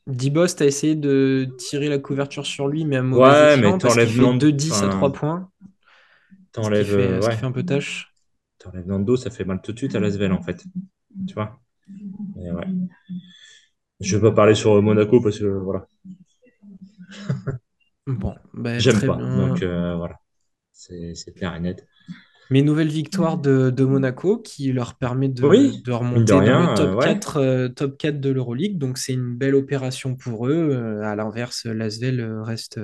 [0.07, 4.11] Dibos, t'as essayé de tirer la couverture sur lui, mais à mauvais ouais, mais t'enlèves
[4.11, 5.49] 2-10 à 3 points.
[6.53, 6.91] T'enlèves.
[6.91, 8.13] Ce, euh, fait un peu tâche.
[8.59, 10.63] T'enlèves Nando, ça fait mal tout de suite à Lasvel, en fait.
[11.27, 11.61] Tu vois?
[12.37, 12.67] Ouais.
[14.01, 15.87] Je vais pas parler sur Monaco parce que voilà.
[18.07, 19.17] bon, bah, j'aime pas.
[19.17, 20.19] Donc euh, voilà.
[20.73, 21.87] C'est clair et net.
[22.53, 27.69] Mais nouvelle victoire de, Monaco qui leur permet de, remonter dans le top, 4, euh,
[27.71, 28.77] top 4 de l'Euroleague.
[28.77, 30.69] Donc c'est une belle opération pour eux.
[30.71, 32.79] Euh, à l'inverse, Lasvel euh, reste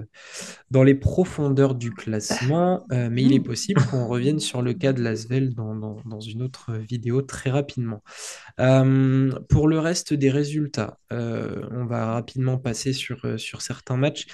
[0.70, 2.86] dans les profondeurs du classement.
[2.90, 6.72] mais il est possible qu'on revienne sur le cas de Lasvel dans, dans, une autre
[6.72, 8.02] vidéo très rapidement.
[8.58, 14.26] Pour le reste des résultats, on va rapidement passer sur, sur certains matchs.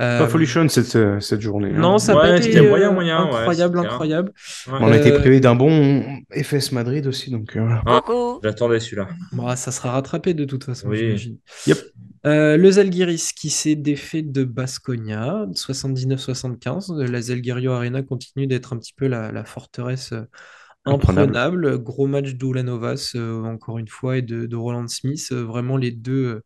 [0.00, 1.72] Pas folichonne cette, euh, cette journée.
[1.74, 1.80] Hein.
[1.80, 4.32] Non, ça a été moyen, moyen, incroyable, incroyable.
[4.68, 7.56] On a été privé d'un bon FS Madrid aussi, donc.
[7.56, 8.00] Euh, ah,
[8.42, 9.08] J'attendais celui-là.
[9.32, 10.98] Bon, ça sera rattrapé de toute façon, oui.
[10.98, 11.36] j'imagine.
[11.66, 11.78] Yep.
[12.26, 16.98] Euh, le Zalgiris qui s'est défait de Basconia, 79-75.
[17.02, 20.14] La Zalgirio Arena continue d'être un petit peu la, la forteresse
[20.84, 21.78] imprenable.
[21.78, 25.28] Gros match d'Ulanovas, euh, encore une fois, et de, Roland Smith.
[25.32, 26.42] Euh, vraiment, les deux euh,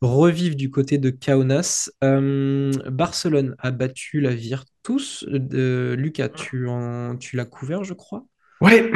[0.00, 1.90] revivent du côté de Kaunas.
[2.02, 5.24] Barcelone a battu la Virtus.
[5.28, 8.24] Lucas, tu, en, tu l'as couvert, je crois
[8.60, 8.90] Ouais.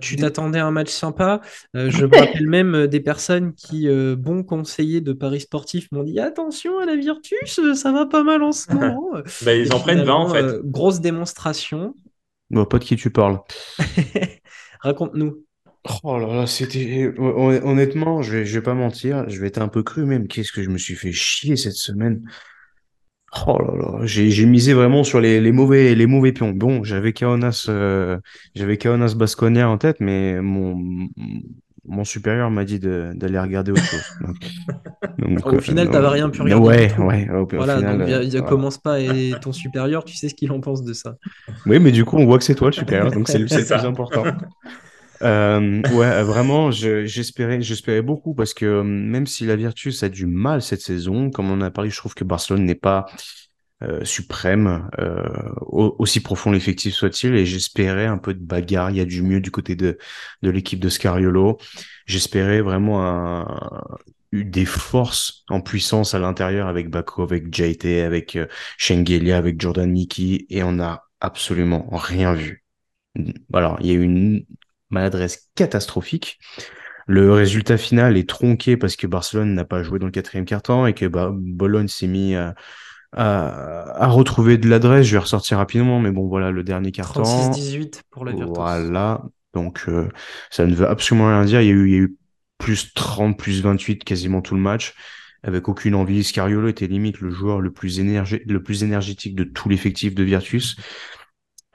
[0.00, 1.40] tu t'attendais à un match sympa.
[1.74, 6.78] je me rappelle même des personnes qui, bon conseillers de Paris Sportif, m'ont dit attention
[6.78, 9.10] à la Virtus, ça va pas mal en ce moment.
[9.44, 10.60] bah, ils en prennent 20 en fait.
[10.64, 11.94] grosse démonstration.
[12.50, 13.38] Bon, pas de qui tu parles.
[14.80, 15.44] Raconte-nous.
[16.02, 17.12] Oh là là, c'était.
[17.18, 20.28] Honnêtement, je vais, je vais pas mentir, je vais être un peu cru même.
[20.28, 22.22] Qu'est-ce que je me suis fait chier cette semaine?
[23.46, 26.50] Oh là là, j'ai misé vraiment sur les, les, mauvais, les mauvais pions.
[26.50, 28.18] Bon, j'avais Kaonas, euh,
[28.54, 31.08] j'avais Kaonas Basconia en tête, mais mon,
[31.84, 34.04] mon supérieur m'a dit d'aller regarder autre chose.
[35.18, 36.66] Donc, au final, tu n'avais rien pu regarder.
[36.66, 37.28] Ouais, ouais.
[37.30, 40.60] Au, voilà, final, donc il commence pas et ton supérieur, tu sais ce qu'il en
[40.60, 41.16] pense de ça.
[41.66, 43.72] Oui, mais du coup, on voit que c'est toi le supérieur, donc c'est le plus
[43.72, 44.24] important.
[45.22, 50.26] Euh, ouais, vraiment, j'espérais, j'espérais beaucoup parce que euh, même si la Virtus a du
[50.26, 53.06] mal cette saison, comme on a parlé, je trouve que Barcelone n'est pas
[53.82, 55.22] euh, suprême, euh,
[55.60, 58.90] aussi profond l'effectif soit-il, et j'espérais un peu de bagarre.
[58.90, 59.98] Il y a du mieux du côté de,
[60.42, 61.58] de l'équipe de Scariolo.
[62.06, 63.46] J'espérais vraiment un,
[64.32, 68.46] des forces en puissance à l'intérieur avec Bako, avec JT, avec euh,
[68.78, 72.64] Shengelia, avec Jordan Mickey, et on n'a absolument rien vu.
[73.52, 74.44] Alors, il y a eu une
[74.90, 76.38] maladresse catastrophique.
[77.06, 80.86] Le résultat final est tronqué parce que Barcelone n'a pas joué dans le quatrième quart-temps
[80.86, 82.34] et que bah, Bologne s'est mis
[83.12, 85.06] à, retrouver de l'adresse.
[85.06, 87.22] Je vais ressortir rapidement, mais bon, voilà, le dernier carton.
[87.22, 88.54] 36-18 pour la Virtus.
[88.54, 89.22] Voilà,
[89.54, 90.08] donc euh,
[90.50, 91.60] ça ne veut absolument rien dire.
[91.60, 92.16] Il y a eu, il y a eu
[92.58, 94.94] plus 30, plus 28 quasiment tout le match,
[95.42, 96.24] avec aucune envie.
[96.24, 100.24] Scariolo était limite le joueur le plus, énergé, le plus énergétique de tout l'effectif de
[100.24, 100.76] Virtus.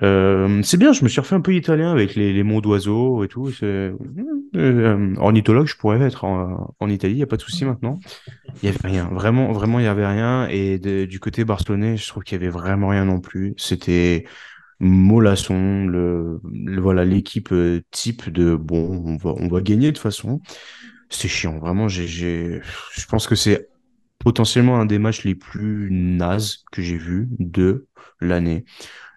[0.02, 3.24] Euh, c'est bien, je me suis refait un peu italien avec les, les mots d'oiseau
[3.24, 3.52] et tout.
[3.62, 8.00] euh, ornithologue, je pourrais être en, Italie, il n'y a pas de souci maintenant.
[8.62, 10.48] Il n'y avait rien, vraiment, vraiment, il n'y avait rien.
[10.50, 13.54] Et du côté barcelonais, je trouve qu'il n'y avait vraiment rien non plus.
[13.58, 14.26] C'était
[14.80, 16.42] mollasson, le,
[16.80, 20.42] voilà l'équipe euh, type de bon, on va, on va gagner de toute façon.
[21.10, 21.88] C'est chiant, vraiment.
[21.88, 22.60] Je
[23.08, 23.70] pense que c'est
[24.20, 27.88] potentiellement un des matchs les plus nazes que j'ai vu de
[28.20, 28.66] l'année.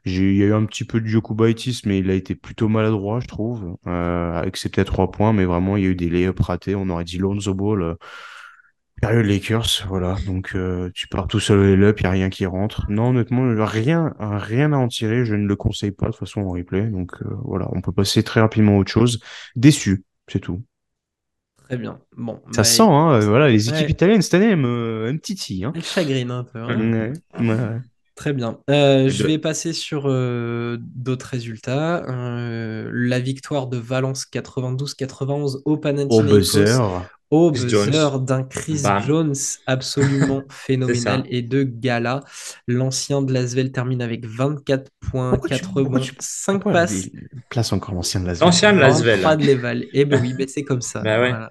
[0.07, 2.69] J'ai, il y a eu un petit peu de Jokubaitis, mais il a été plutôt
[2.69, 6.09] maladroit, je trouve, euh, ses peut-être trois points, mais vraiment, il y a eu des
[6.09, 6.75] layups ratés.
[6.77, 7.95] On aurait dit Lonzo Ball, euh,
[9.03, 10.16] période Lakers, voilà.
[10.27, 12.87] Donc, euh, tu pars tout seul au layup, il n'y a rien qui rentre.
[12.88, 15.25] Non, honnêtement, rien, rien à en tirer.
[15.25, 16.87] Je ne le conseille pas de toute façon en replay.
[16.87, 19.21] Donc, euh, voilà, on peut passer très rapidement à autre chose.
[19.55, 20.62] Déçu, c'est tout.
[21.64, 21.99] Très bien.
[22.16, 23.90] Bon, Ça bah, sent, hein, voilà, les équipes Ouais.
[23.90, 25.73] italiennes cette année, elles me, elles me titillent, hein.
[25.75, 26.61] elle chagrine un peu.
[26.61, 27.12] hein.
[27.38, 27.81] Ouais, ouais.
[28.16, 28.59] Très bien.
[28.70, 32.02] Euh, je vais passer sur euh, d'autres résultats.
[32.09, 36.79] Euh, la victoire de Valence 92-91 au Au Panathinaikos buzzer.
[37.31, 39.02] au buzzer d'un Chris Bam.
[39.07, 39.35] Jones
[39.66, 42.22] absolument phénoménal et de gala.
[42.66, 46.72] L'ancien de Lasvel termine avec 24 points, Pourquoi tu- 4 pourquoi rebonds, tu- 5 Pourquoi
[46.72, 47.05] passes.
[47.12, 49.20] il place encore l'ancien de la L'ancien de Lasvel.
[49.20, 49.85] 23 de Leval.
[49.92, 51.00] Et ben oui, ben c'est comme ça.
[51.02, 51.31] Bah ouais.
[51.31, 51.50] Voilà.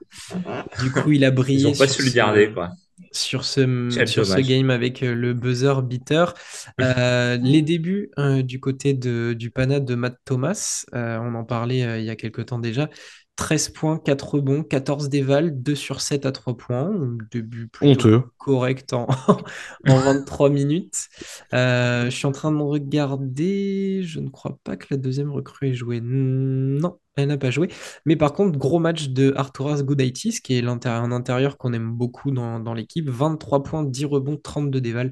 [0.82, 2.72] Du coup, il a brillé Ils ont pas su le garder, quoi.
[3.16, 6.34] Sur ce, sur game avec euh, le buzzer beater.
[6.82, 11.44] Euh, les débuts euh, du côté de, du Pana de Matt Thomas, euh, on en
[11.44, 12.90] parlait il y a quelques temps déjà.
[13.38, 16.92] 13 points, 4 rebonds, 14 dévals, 2 sur 7 à 3 points.
[17.32, 19.08] Début plutôt correct en,
[19.88, 21.10] en 23 minutes.
[21.52, 24.02] Je suis en train de regarder.
[24.04, 26.00] Je ne crois pas que la deuxième recrue ait joué.
[26.02, 27.70] Non, elle n'a pas joué.
[28.06, 32.32] Mais par contre, gros match de Arturas Gudaitis, qui est un intérieur qu'on aime beaucoup
[32.32, 33.10] dans, dans l'équipe.
[33.10, 35.12] 23 points, 10 rebonds, 32 dévals.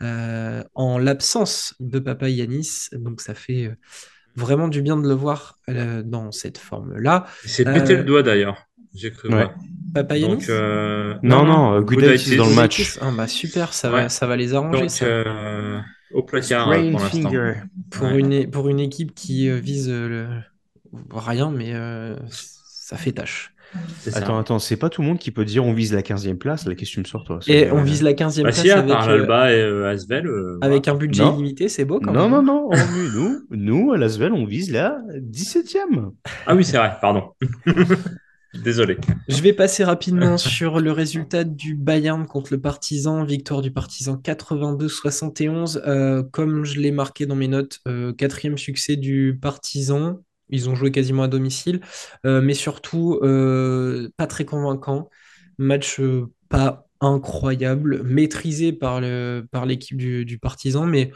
[0.00, 2.88] Euh, en l'absence de Papa Yanis.
[2.92, 3.74] Donc ça fait euh,
[4.36, 7.26] vraiment du bien de le voir euh, dans cette forme-là.
[7.44, 8.62] Il s'est Euh, pété le doigt, d'ailleurs.
[8.94, 9.34] J'ai cru Ouais.
[9.34, 9.54] voir.
[9.94, 10.34] Papa Yanis?
[10.36, 12.98] Donc, euh, Non, non, Gudaitis dans le match.
[13.00, 14.80] Ah bah super, ça va, ça va les arranger.
[14.82, 15.04] Donc, ça.
[15.06, 15.80] euh,
[16.12, 17.30] au placard pour l'instant.
[17.90, 18.18] pour, Ouais.
[18.20, 20.28] une, pour une équipe qui euh, vise euh, le...
[21.10, 23.54] rien, mais euh, ça fait tâche.
[24.00, 24.16] Ça.
[24.20, 26.66] Attends, attends, c'est pas tout le monde qui peut dire on vise la 15e place.
[26.66, 27.38] La question me sort, toi.
[27.46, 29.90] Et C'est- on vise la 15e Bah, place si, à avec, euh, l'Alba et euh,
[29.90, 30.26] Asvel.
[30.26, 30.96] euh, avec voilà.
[30.96, 31.34] un budget Non.
[31.34, 32.44] illimité, c'est beau quand Non, même.
[32.46, 36.12] non, non, on- nous, nous, à Lasvel, on vise la 17e.
[36.46, 37.24] Ah oui, c'est vrai, pardon.
[38.64, 38.96] Désolé.
[39.28, 43.22] Je vais passer rapidement sur le résultat du Bayern contre le Partizan.
[43.24, 45.82] Victoire du Partizan 82-71.
[45.86, 50.20] Euh, comme je l'ai marqué dans mes notes, euh, quatrième succès du Partizan.
[50.50, 51.80] Ils ont joué quasiment à domicile,
[52.26, 55.08] Euh, mais surtout euh, pas très convaincant.
[55.58, 61.12] Match euh, pas incroyable, maîtrisé par le, par l'équipe du, du Partizan, mais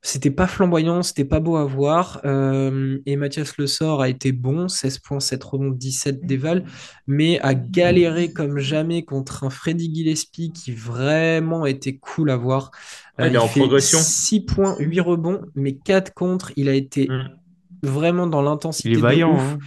[0.00, 2.20] c'était pas flamboyant, c'était pas beau à voir.
[2.24, 6.64] Et Mathias Le Sort a été bon, 16 points, 7 rebonds, 17 déval,
[7.08, 12.70] mais a galéré comme jamais contre un Freddy Gillespie qui vraiment était cool à voir.
[13.18, 13.98] Ouais, il est en fait progression.
[13.98, 16.52] 6 points, 8 rebonds, mais 4 contre.
[16.56, 17.37] Il a été Mm.
[17.82, 19.38] Vraiment dans l'intensité Il est vaillant.
[19.38, 19.58] hein.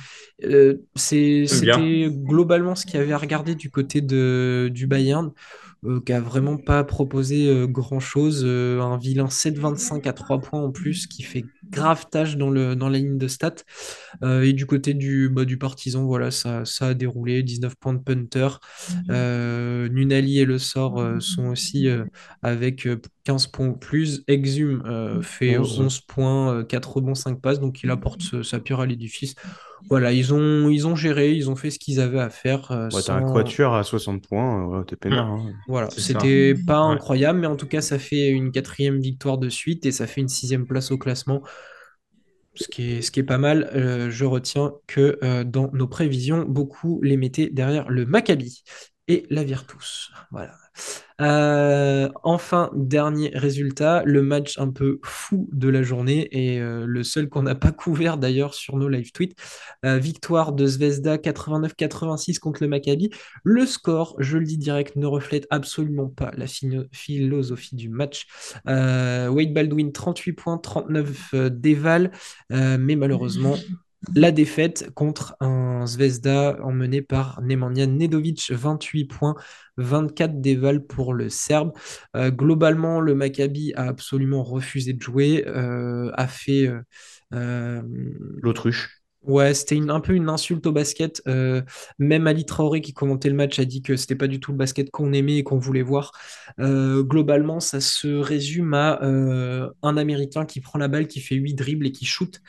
[0.44, 0.78] Euh.
[0.96, 5.32] C'était globalement ce qu'il y avait à regarder du côté de, du Bayern,
[5.86, 8.44] euh, qui a vraiment pas proposé euh, grand-chose.
[8.46, 12.76] Euh, un vilain 7-25 à 3 points en plus, qui fait grave tâche dans, le,
[12.76, 13.64] dans la ligne de stats.
[14.24, 17.42] Et du côté du, bah, du partisan, voilà, ça, ça a déroulé.
[17.44, 18.48] 19 points de punter.
[19.10, 21.88] Euh, Nunali et Le Sort sont aussi
[22.42, 24.24] avec euh, 15 points ou plus.
[24.28, 25.80] Exum fait 11.
[25.82, 29.36] 11 points, euh, 4 rebonds, 5 passes, donc il apporte sa pierre à l'édifice.
[29.90, 32.72] Voilà, ils ont, ils ont géré, ils ont fait ce qu'ils avaient à faire.
[32.72, 35.28] euh, Ouais, t'as un quatuor à 60 points, euh, ouais, t'es peinard.
[35.30, 35.54] hein.
[35.68, 36.96] Voilà, c'était pas Ouais.
[36.96, 40.22] incroyable, mais en tout cas, ça fait une quatrième victoire de suite et ça fait
[40.22, 41.42] une sixième place au classement.
[42.56, 43.70] Ce qui est, ce qui est pas mal.
[43.76, 48.64] Euh, je retiens que euh, dans nos prévisions, beaucoup les mettaient derrière le Maccabi
[49.08, 50.12] et la Virtus.
[50.32, 50.54] Voilà.
[51.22, 57.04] Euh, enfin, dernier résultat, le match un peu fou de la journée et euh, le
[57.04, 59.36] seul qu'on n'a pas couvert d'ailleurs sur nos live tweets.
[59.86, 63.12] Euh, victoire de Zvezda 89-86 contre le Maccabi.
[63.44, 66.46] Le score, je le dis direct, ne reflète absolument pas la
[66.92, 68.26] philosophie du match.
[68.66, 72.12] Wade Baldwin, 38 points, 39 euh, déval,
[72.50, 73.56] mais malheureusement,
[74.16, 79.36] la défaite contre un Zvezda emmené par Nemanja Nedovic, 28 points,
[79.78, 81.72] 24 déval pour le Serbe.
[82.16, 86.70] Euh, globalement, le Maccabi a absolument refusé de jouer, euh, a fait...
[87.34, 87.82] euh,
[88.42, 89.01] L'autruche.
[89.24, 91.22] Ouais, c'était un peu une insulte au basket.
[91.28, 91.62] Euh,
[92.00, 94.58] même Ali Traoré qui commentait le match a dit que c'était pas du tout le
[94.58, 96.12] basket qu'on aimait et qu'on voulait voir.
[96.60, 101.36] Euh, globalement, ça se résume à euh, un Américain qui prend la balle, qui fait
[101.36, 102.42] 8 dribbles et qui shoot,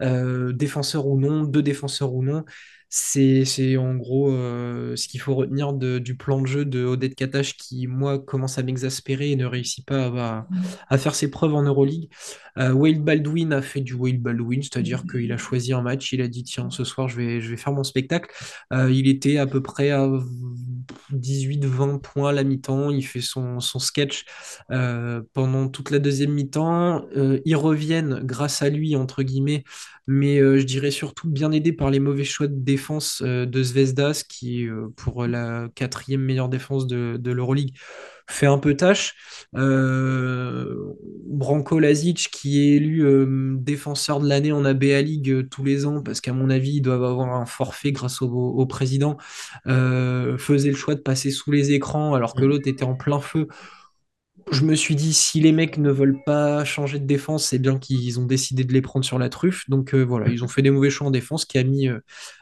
[0.00, 2.44] défenseur ou non, deux défenseurs ou non.
[2.90, 7.14] C'est, en gros euh, ce qu'il faut retenir de- du plan de jeu de Odette
[7.14, 10.48] Katash qui, moi, commence à m'exaspérer et ne réussit pas à,
[10.88, 12.08] à faire ses preuves en Euroleague.
[12.58, 16.22] Euh, Wade Baldwin a fait du Wade Baldwin, c'est-à-dire qu'il a choisi un match, il
[16.22, 18.30] a dit tiens, ce soir je vais, je vais faire mon spectacle.
[18.72, 20.08] Euh, il était à peu près à
[21.12, 24.24] 18-20 points à la mi-temps, il fait son, son sketch
[25.32, 27.06] pendant toute la deuxième mi-temps.
[27.44, 29.64] Ils reviennent grâce à lui, entre guillemets,
[30.06, 32.77] mais je dirais surtout bien aidé par les mauvais choix de défense
[33.22, 37.74] euh, de Zvezdas, qui, euh, pour la quatrième meilleure défense de, de l'Euroleague,
[38.30, 39.14] fait un peu tâche.
[39.56, 40.74] Euh,
[41.26, 45.86] Branko Lazic, qui est élu euh, défenseur de l'année en ABA League euh, tous les
[45.86, 49.16] ans, parce qu'à mon avis, ils doivent avoir un forfait grâce au, au président,
[49.66, 52.48] faisait le choix de passer sous les écrans alors que Mm.
[52.48, 53.48] l'autre était en plein feu.
[54.50, 57.78] Je me suis dit, si les mecs ne veulent pas changer de défense, c'est bien
[57.78, 59.68] qu'ils ont décidé de les prendre sur la truffe.
[59.68, 61.98] Donc euh, voilà, ils ont fait des mauvais choix en défense qui a mis euh,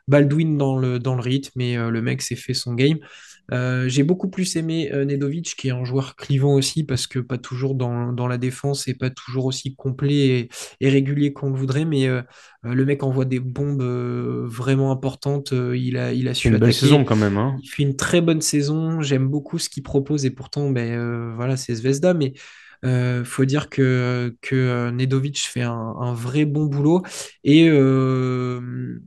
[0.06, 2.98] Baldwin dans le, rythme et euh, le mec s'est fait son game.
[3.52, 7.18] Euh, j'ai beaucoup plus aimé euh, Nedovic, qui est un joueur clivant aussi, parce que
[7.18, 10.48] pas toujours dans, dans la défense et pas toujours aussi complet et,
[10.80, 12.22] et régulier qu'on le voudrait, mais euh,
[12.62, 15.52] le mec envoie des bombes euh, vraiment importantes.
[15.52, 16.80] Il a, il a su une belle attaquer.
[16.80, 17.56] saison quand même, hein.
[17.62, 19.00] Il fait une très bonne saison.
[19.00, 22.14] J'aime beaucoup ce qu'il propose et pourtant, ben, voilà, c'est Zvezda.
[22.14, 22.32] Mais
[22.84, 27.02] euh, faut dire que, que Nedovic fait un, un vrai bon boulot.
[27.44, 29.00] Et, euh,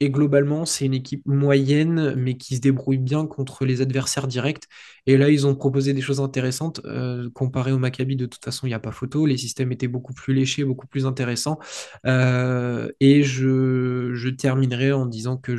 [0.00, 4.64] et globalement, c'est une équipe moyenne, mais qui se débrouille bien contre les adversaires directs.
[5.06, 6.82] Et là, ils ont proposé des choses intéressantes.
[6.84, 9.24] Euh, comparé au Maccabi, de toute façon, il n'y a pas photo.
[9.24, 11.58] Les systèmes étaient beaucoup plus léchés, beaucoup plus intéressants.
[12.06, 15.56] Euh, et je, terminerai en disant que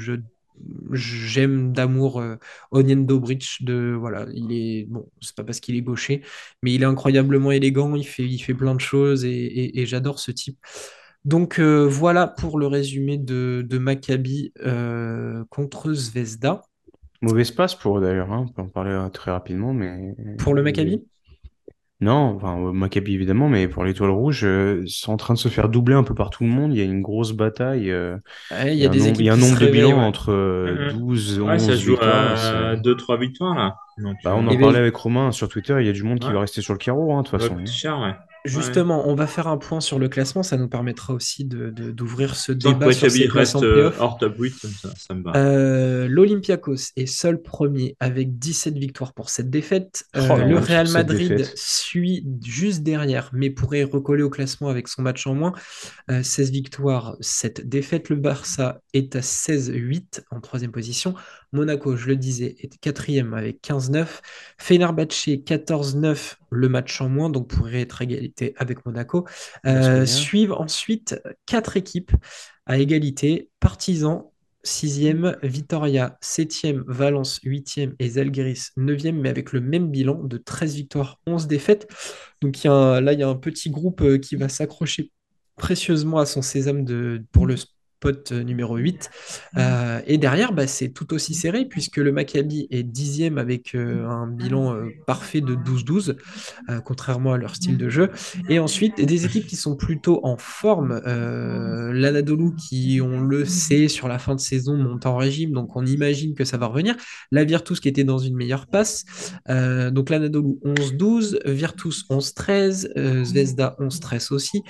[0.91, 2.36] j'aime d'amour euh,
[2.71, 6.21] Onion Dobrich de voilà il est bon c'est pas parce qu'il est gaucher
[6.62, 10.32] mais il est incroyablement élégant il fait il fait plein de choses et j'adore ce
[10.32, 10.58] type
[11.27, 16.63] donc euh, voilà pour le résumé de, de Maccabi euh, contre Zvezda
[17.21, 18.45] Mauvaise passe pour eux d'ailleurs, hein.
[18.47, 21.03] On peut en parler euh, très rapidement, mais pour le Maccabi?
[21.99, 25.49] Non, enfin Maccabi évidemment, mais pour l'Étoile Rouge, euh, ils sont en train de se
[25.49, 26.71] faire doubler un peu par tout le monde.
[26.73, 27.89] Il y a une grosse bataille.
[27.89, 28.17] euh,
[28.51, 29.49] Ouais, il y y a un des nombre, il équipes y a un qui se
[29.49, 30.05] nombre de bilans ouais.
[30.05, 30.99] entre euh, Mhm.
[30.99, 32.31] 12, Ouais, ça 11 se joue victoires.
[32.31, 33.75] à c'est- 2-3 victoires là.
[33.97, 35.75] Donc, Bah, on en Eh ben, parlait avec Romain sur Twitter.
[35.79, 37.47] Il y a du monde qui va rester sur le carreau, hein, de toute ça
[37.47, 37.55] façon.
[37.55, 37.71] coûter
[38.47, 38.53] ouais.
[38.63, 41.91] Justement, on va faire un point sur le classement, ça nous permettra aussi de, de-
[41.91, 45.23] d'ouvrir ce Tant débat sur ces reste euh, hors top 8, comme ça, ça me
[45.23, 45.33] va.
[45.36, 50.05] Euh, L'Olympiakos est seul premier avec 17 victoires pour cette défaite.
[50.15, 55.01] Euh, Oh le Real Madrid suit juste derrière, mais pourrait recoller au classement avec son
[55.01, 55.53] match en moins.
[56.12, 58.10] Euh, 16 victoires, 7 défaites.
[58.10, 61.15] Le Barça est à 16-8 en troisième position.
[61.53, 64.21] Monaco, je le disais, est quatrième avec 15-9.
[64.57, 69.25] Fenerbahçe 14-9, le match en moins, donc pourrait être à égalité avec Monaco.
[69.65, 70.05] Euh, Basconia.
[70.05, 72.12] suivent ensuite quatre équipes
[72.65, 73.49] à égalité.
[73.60, 74.33] Partizan,
[74.63, 80.75] 6e, Vitoria 7e, Valence 8e et Zalgiris 9e, mais avec le même bilan de 13
[80.75, 81.88] victoires, 11 défaites.
[82.41, 84.49] Donc il y a un- là, il y a un petit groupe euh, qui va
[84.49, 85.12] s'accrocher
[85.55, 87.55] précieusement à son sésame de, pour le
[87.97, 89.10] spot euh, numéro 8.
[89.57, 94.07] Euh, et derrière, bah, c'est tout aussi serré puisque le Maccabi est 10e avec euh,
[94.07, 96.15] un bilan euh, parfait de 12-12,
[96.69, 98.12] euh, contrairement à leur style de jeu.
[98.49, 101.01] Et ensuite, des équipes qui sont plutôt en forme.
[101.07, 105.86] L'Anadolu, qui, on le sait, sur la fin de saison, monte en régime, donc on
[105.86, 106.95] imagine que ça va revenir.
[107.31, 109.05] La Virtus, qui était dans une meilleure passe.
[109.47, 114.63] Donc l'Anadolu 11-12, Virtus 11-13, euh, Zvezda 11-13 aussi.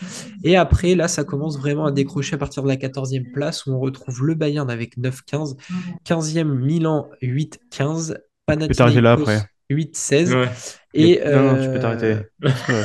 [0.44, 3.74] Et après, là, ça commence vraiment à décrocher à partir de la 14e place, où
[3.74, 5.58] on retrouve le Bayern avec 9-15,
[6.06, 9.50] 15e Milan 8-15, Tu peux t'arrêter là Panathinaikos après.
[9.70, 10.34] 8-16.
[10.34, 10.50] Ouais.
[10.94, 12.18] Et, Non, non, tu peux euh, t'arrêter.
[12.44, 12.84] Ouais.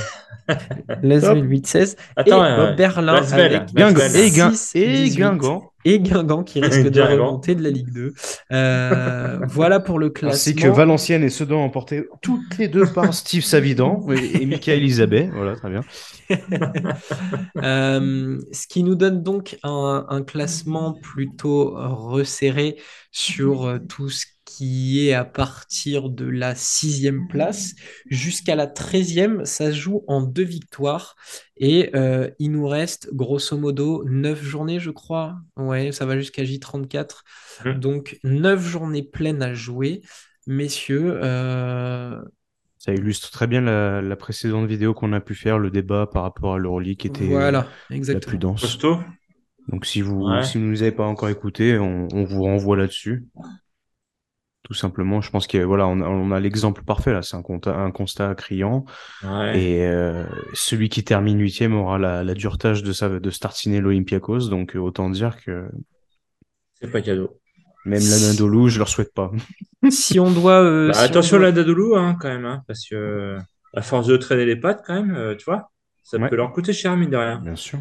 [1.02, 4.14] Lasvel 8-16 Attends, et euh, Berlin Lasvel, avec Guingamp.
[4.14, 5.16] Et, Guin- 6, et 18.
[5.16, 5.72] Guingamp.
[5.84, 8.12] et Guingamp qui risque de remonter de la Ligue 2.
[8.52, 10.76] Euh, voilà pour le Ainsi que classement.
[10.76, 15.30] Valenciennes et Sedan emportés toutes les deux par Steve Savidan et, et Michael Isabet.
[15.34, 15.82] Voilà, très bien.
[17.62, 22.76] Euh, ce qui nous donne donc un, un classement plutôt resserré
[23.10, 27.74] sur tout ce qui est à partir de la sixième place
[28.10, 29.44] jusqu'à la treizième.
[29.44, 31.16] Ça se joue en deux victoires
[31.56, 35.36] et euh, il nous reste grosso modo neuf journées, je crois.
[35.56, 37.22] Ouais, ça va jusqu'à J34.
[37.64, 37.72] Mm.
[37.78, 40.02] Donc neuf journées pleines à jouer.
[40.46, 42.20] Messieurs, euh,
[42.78, 46.22] Ça illustre très bien la, la précédente vidéo qu'on a pu faire, le débat par
[46.24, 48.60] rapport à l'Euroleague qui était voilà, la plus dense.
[48.60, 48.98] Costaud?
[49.68, 50.42] Donc si vous Ouais.
[50.42, 53.28] si vous ne nous avez pas encore écouté, on, on vous renvoie là-dessus.
[54.64, 57.22] Tout simplement, je pense que voilà, on a, on a l'exemple parfait là.
[57.22, 58.84] C'est un, constat- un constat criant.
[59.24, 59.60] Ouais.
[59.60, 63.80] Et euh, celui qui termine huitième aura la, la dure tâche de, sa, de startiner
[63.80, 64.48] l'Olympiakos.
[64.48, 65.68] Donc euh, autant dire que
[66.80, 67.38] C'est pas cadeau.
[67.84, 69.32] Même l'Anadolu, je leur souhaite pas.
[69.90, 70.62] Si on doit.
[70.62, 73.38] euh, Bah, si on attention doit- la Dadoulou, hein, quand même, hein, parce que euh,
[73.74, 75.72] à force de traîner les pattes, quand même, euh, tu vois,
[76.04, 76.28] ça Ouais.
[76.28, 77.40] peut leur coûter cher, mine de rien.
[77.40, 77.80] Bien sûr.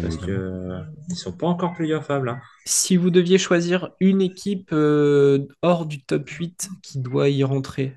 [0.00, 0.32] Parce que évidemment.
[0.32, 2.28] euh, ils sont pas encore playoffables.
[2.28, 2.40] Hein.
[2.64, 7.96] Si vous deviez choisir une équipe euh, hors du top 8 qui doit y rentrer,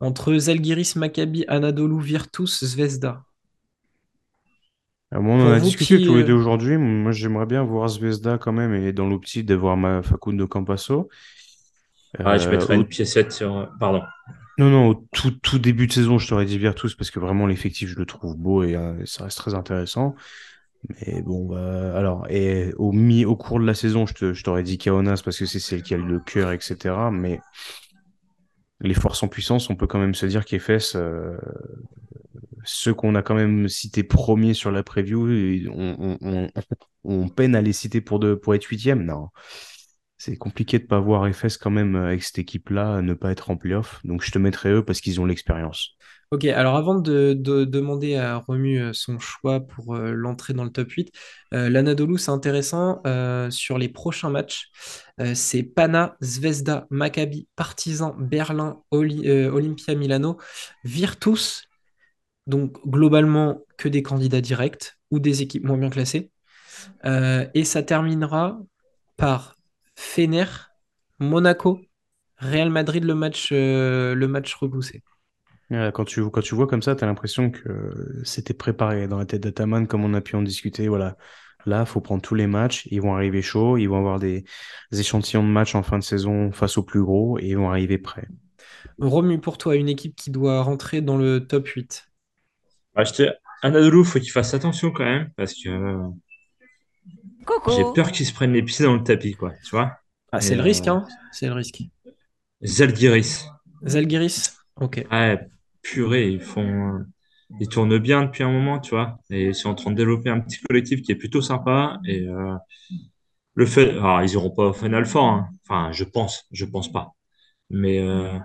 [0.00, 3.24] entre Zalgiris, Maccabi, Anadolu, Virtus, Zvezda.
[5.10, 6.76] Ah bon, on en a discuté qui, tous les deux euh, aujourd'hui.
[6.76, 11.08] Moi, j'aimerais bien voir Zvezda quand même et dans l'optique d'avoir ma Facundo Campasso.
[12.18, 13.70] Ah, je mettrais au- une piécette sur.
[13.80, 14.02] Pardon.
[14.58, 17.46] Non, non, au tout, tout début de saison, je t'aurais dit Virtus parce que vraiment
[17.46, 20.16] l'effectif, je le trouve beau et euh, ça reste très intéressant.
[20.88, 24.78] Mais bon, bah, alors, et au, mi, au cours de la saison, je t'aurais dit
[24.78, 26.94] Kaunas parce que c'est celle qui a le cœur, etc.
[27.12, 27.40] Mais
[28.80, 31.36] les forces en puissance, on peut quand même se dire qu'EFS, euh,
[32.64, 35.26] ceux qu'on a quand même cités premiers sur la preview,
[37.04, 39.04] on, peine à les citer pour, de, pour être huitième.
[39.04, 39.28] Non.
[40.16, 43.56] C'est compliqué de pas voir FS quand même avec cette équipe-là, ne pas être en
[43.56, 44.00] playoff.
[44.04, 45.96] Donc je te mettrai eux parce qu'ils ont l'expérience.
[46.30, 50.64] Ok, alors avant de, de demander à Romu euh, son choix pour euh, l'entrée dans
[50.64, 51.10] le top 8,
[51.54, 53.00] euh, l'Anadolu, c'est intéressant.
[53.06, 54.70] euh, sur les prochains matchs,
[55.34, 60.36] c'est Pana, Zvezda, Maccabi, Partizan, Berlin, Olympia Milano,
[60.84, 61.64] Virtus.
[62.46, 66.30] Donc globalement, que des candidats directs ou des équipes moins bien classées.
[67.04, 68.60] Et ça terminera
[69.16, 69.56] par
[69.96, 70.46] Fener,
[71.20, 71.80] Monaco,
[72.38, 75.02] Real Madrid, le match, le match repoussé.
[75.72, 79.18] Euh, Quand tu, quand tu vois comme ça, tu as l'impression que c'était préparé dans
[79.18, 80.88] la tête d'Ataman, comme on a pu en discuter.
[80.88, 81.16] Voilà.
[81.66, 82.86] Là, faut prendre tous les matchs.
[82.90, 83.76] Ils vont arriver chauds.
[83.76, 84.44] Ils vont avoir des,
[84.92, 87.68] des échantillons de matchs en fin de saison face aux plus gros et ils vont
[87.68, 88.28] arriver prêts.
[89.00, 92.08] Romu, pour toi, une équipe qui doit rentrer dans le top 8.
[92.94, 96.08] Bah, je te- Anadolu, faut qu'il fasse attention quand même, parce que euh,
[97.66, 99.52] j'ai peur qu'ils se prennent les pieds dans le tapis, quoi.
[99.64, 99.98] Tu vois?
[100.32, 101.82] Ah, c'est le euh, risque, hein C'est le risque.
[102.74, 103.50] Zalgiris.
[103.84, 104.98] Zalgiris Ok.
[105.10, 105.48] Ouais,
[105.82, 107.04] purée, ils font.
[107.60, 109.18] Ils tournent bien depuis un moment, tu vois.
[109.30, 111.98] Et ils sont en train de développer un petit collectif qui est plutôt sympa.
[112.06, 112.54] Et euh,
[113.54, 113.90] le fait.
[113.90, 115.48] Alors, ils iront pas au Final Four, hein.
[115.68, 116.44] Enfin, je pense.
[116.52, 117.12] Je pense pas.
[117.70, 118.38] Mais euh,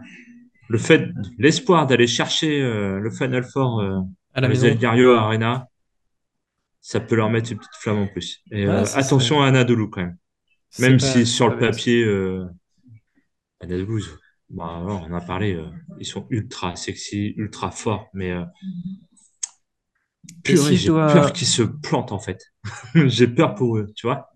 [0.69, 3.99] le fait, l'espoir d'aller chercher euh, le Final Four euh,
[4.34, 4.67] À la maison.
[4.67, 5.67] Elgario Arena,
[6.81, 8.41] ça peut leur mettre une petite flamme en plus.
[8.51, 10.17] Et Ah, euh, ça attention à Anadolu quand même.
[10.79, 12.45] Même si sur le papier, euh,
[13.59, 14.03] Anadolu,
[14.54, 15.68] bah, alors, on en a parlé, euh,
[15.99, 18.45] ils sont ultra sexy, ultra forts, mais euh,
[20.43, 22.54] purée, si j'ai dois- peur qu'ils se plantent en fait.
[22.95, 24.30] j'ai peur pour eux, tu vois.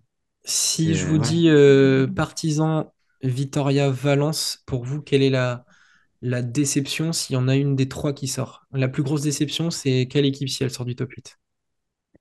[0.45, 1.34] Si Et, je euh, vous ouais.
[1.34, 5.65] dis euh, Partizan, Vitoria, Valence, pour vous, quelle est la,
[6.22, 8.65] la déception s'il y en a une des trois qui sort?
[8.72, 11.39] La plus grosse déception, c'est quelle équipe si elle sort du top 8?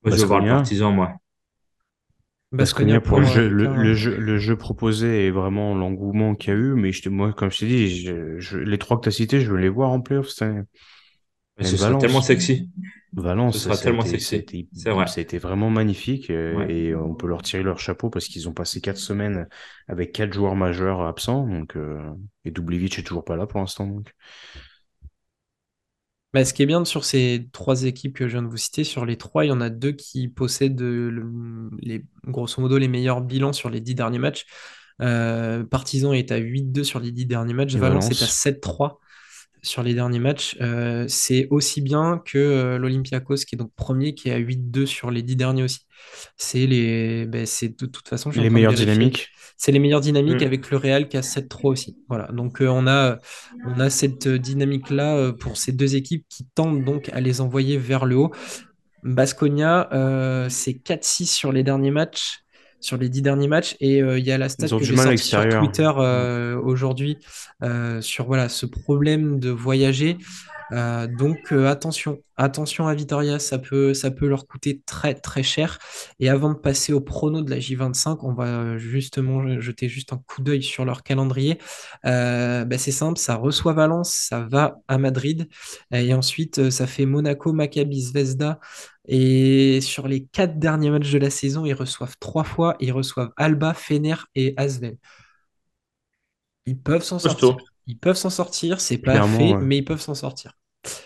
[0.02, 1.12] Moi, je veux voir le partisan, moi.
[3.00, 6.74] Pour le jeu, le, jeu, le jeu proposé et vraiment l'engouement qu'il y a eu.
[6.74, 9.12] Mais je te, moi, comme je t'ai dit, je- je- les trois que tu as
[9.12, 10.62] cités, je veux les voir en playoff cette année.
[11.58, 12.70] Mais sera tellement sexy.
[13.14, 14.68] Valence, Ce sera ça a tellement été- sexy.
[14.74, 15.06] C'est vrai.
[15.06, 16.70] ça a été vraiment magnifique euh, Ouais.
[16.74, 19.48] et on peut leur tirer leur chapeau parce qu'ils ont passé quatre semaines
[19.88, 21.46] avec quatre joueurs majeurs absents.
[21.46, 21.98] Donc, euh,
[22.44, 23.86] et Dubljevic est toujours pas là pour l'instant.
[23.86, 24.12] Donc.
[26.36, 28.84] Bah, ce qui est bien sur ces trois équipes que je viens de vous citer,
[28.84, 32.88] sur les trois, il y en a deux qui possèdent le- les, grosso modo les
[32.88, 34.44] meilleurs bilans sur les dix derniers matchs.
[35.00, 37.74] Euh, Partizan est à 8-2 sur les dix derniers matchs.
[37.76, 38.10] Valence.
[38.10, 39.00] est à 7-3
[39.66, 40.56] sur les derniers matchs.
[40.60, 44.86] Euh, c'est aussi bien que euh, l'Olympiakos, qui est donc premier, qui est à 8-2
[44.86, 45.80] sur les dix derniers aussi.
[46.36, 49.28] C'est les, ben, c'est de toute façon, Les meilleures dynamiques.
[49.58, 50.46] C'est les meilleures dynamiques Mm.
[50.46, 51.96] avec le Real qui a 7-3 aussi.
[52.08, 52.30] Voilà.
[52.32, 53.18] Donc euh, on a,
[53.64, 57.78] on a cette dynamique-là euh, pour ces deux équipes qui tentent donc à les envoyer
[57.78, 58.32] vers le haut.
[59.02, 59.88] Basconia,
[60.50, 62.40] c'est 4-6 sur les derniers matchs,
[62.80, 63.76] sur les 10 derniers matchs.
[63.80, 65.48] Et euh, il y a la stat que j'ai sortie sur.
[65.48, 67.18] Twitter euh, aujourd'hui
[67.62, 70.18] euh, sur voilà, ce problème de voyager.
[70.72, 75.42] Euh, donc euh, attention, attention à Vitoria, ça peut, ça peut leur coûter très très
[75.42, 75.78] cher.
[76.18, 80.20] Et avant de passer au prono de la J25, on va justement jeter juste un
[80.26, 81.58] coup d'œil sur leur calendrier.
[82.04, 85.48] Euh, bah, c'est simple, ça reçoit Valence, ça va à Madrid,
[85.92, 88.58] et ensuite ça fait Monaco, Maccabi, Zvezda.
[89.08, 93.32] Et sur les quatre derniers matchs de la saison, ils reçoivent trois fois, ils reçoivent
[93.36, 94.98] Alba, Fener et Asvel.
[96.66, 97.56] Ils peuvent s'en sortir.
[97.86, 99.60] Ils peuvent s'en sortir, c'est pas Clairement, fait, ouais.
[99.62, 100.52] mais ils peuvent s'en sortir.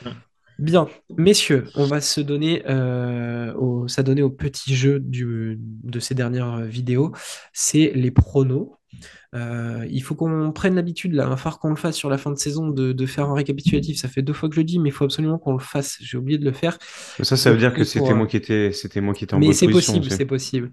[0.05, 0.13] Ouais.
[0.59, 6.15] Bien, messieurs, on va se donner, euh, au, s'adonner au petit jeu du, de ces
[6.15, 7.13] dernières vidéos.
[7.55, 8.77] C'est les pronos.
[9.35, 12.19] Euh, il faut qu'on prenne l'habitude, là, il va falloir qu'on le fasse sur la
[12.19, 13.99] fin de saison, de, de faire un récapitulatif.
[13.99, 15.97] Ça fait deux fois que je le dis, mais il faut absolument qu'on le fasse.
[16.01, 16.79] J'ai oublié de le faire.
[17.23, 19.39] Ça, ça veut dire que c'était euh, moi qui étais, c'était moi qui étais en
[19.39, 20.73] Mais c'est possible, c'est possible.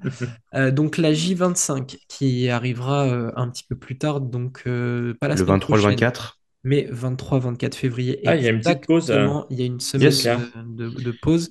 [0.55, 5.27] Euh, donc la J25 qui arrivera euh, un petit peu plus tard, donc euh, pas
[5.27, 6.39] la Le semaine 23, le prochaine, 24.
[6.63, 8.19] mais 23-24 février.
[8.25, 9.13] Ah, il y a une petite pause,
[9.49, 11.49] il y a une semaine Yes, de, de- de pause.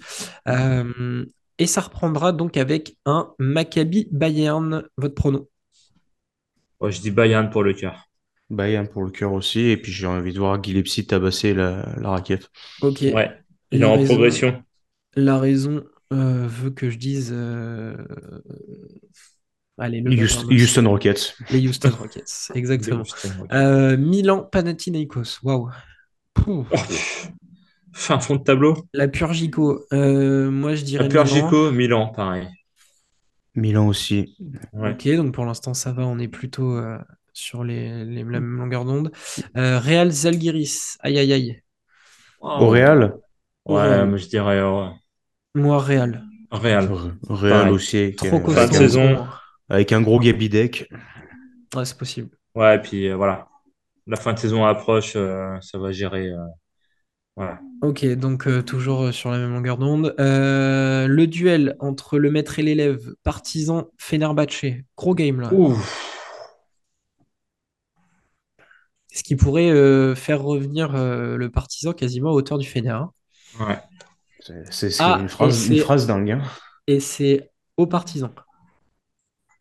[0.49, 1.25] Euh,
[1.59, 5.49] et ça reprendra donc avec un Maccabi Bayern, votre prono.
[6.81, 8.09] Ouais, je dis Bayern pour le cœur.
[8.51, 9.61] Bayern pour le cœur aussi.
[9.61, 12.51] Et puis j'ai envie de voir Guilepsy tabasser la, la raquette.
[12.83, 13.01] Ok.
[13.03, 13.31] Ouais,
[13.71, 14.63] il est en raison- progression.
[15.17, 17.31] La raison euh, veut que je dise.
[17.33, 17.97] euh,
[19.79, 21.35] Allez, le Houston, Rockets.
[21.51, 23.03] Les Houston Rockets, exactement.
[23.53, 25.71] Euh, Milan Panathinaikos, waouh.
[26.47, 26.65] Oh,
[27.93, 28.77] fin fond de tableau.
[28.95, 31.47] La Purgico, euh, moi je dirais La peur Milan.
[31.47, 32.47] Gico, Milan, pareil.
[33.57, 34.37] Milan aussi.
[34.73, 34.93] Ouais.
[34.93, 36.99] Ok, donc pour l'instant ça va, on est plutôt euh,
[37.33, 39.11] sur les, les- la même longueur d'onde.
[39.57, 41.63] Euh, Real Zalgiris, aïe aïe aïe.
[42.41, 43.15] Au Real.
[43.65, 44.09] Ouais, Real.
[44.11, 44.61] mais je dirais
[45.55, 46.23] Moi Real.
[46.51, 46.89] Real.
[47.29, 47.97] Real aussi.
[47.99, 48.53] Avec, Trop euh, costaud.
[48.61, 49.27] fin de saison.
[49.69, 50.89] avec un gros Gabidec.
[51.75, 52.31] Ouais, c'est possible.
[52.55, 53.49] Ouais, et puis euh, voilà.
[54.07, 56.31] La fin de saison approche, euh, ça va gérer.
[57.37, 57.61] Voilà.
[57.83, 60.15] Ok, donc euh, toujours euh, sur la même longueur d'onde.
[60.19, 64.65] Euh, le duel entre le maître et l'élève, Partizan Fenerbahçe,
[64.97, 65.53] gros game là.
[65.53, 66.13] Ouf.
[69.13, 72.91] Ce qui pourrait euh, faire revenir euh, le Partizan quasiment à hauteur du Fener.
[72.91, 73.13] hein?
[73.61, 73.79] Ouais.
[74.71, 76.31] C'est Ah, une phrase, une dingue.
[76.33, 76.43] hein.
[76.87, 78.31] Et c'est au Partizan.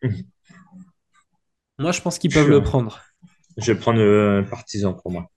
[0.02, 0.26] Mhm.
[1.78, 3.00] Moi, je pense qu'ils peuvent le prendre.
[3.58, 5.30] Je vais prendre euh, partisan pour moi.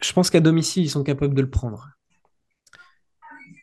[0.00, 1.88] Je pense qu'à domicile, ils sont capables de le prendre.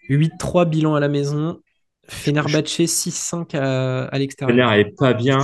[0.09, 1.59] 8-3 bilan à la maison.
[2.07, 4.69] Fenerbahçe 6-5 à, à l'extérieur.
[4.69, 5.39] Fener est pas bien.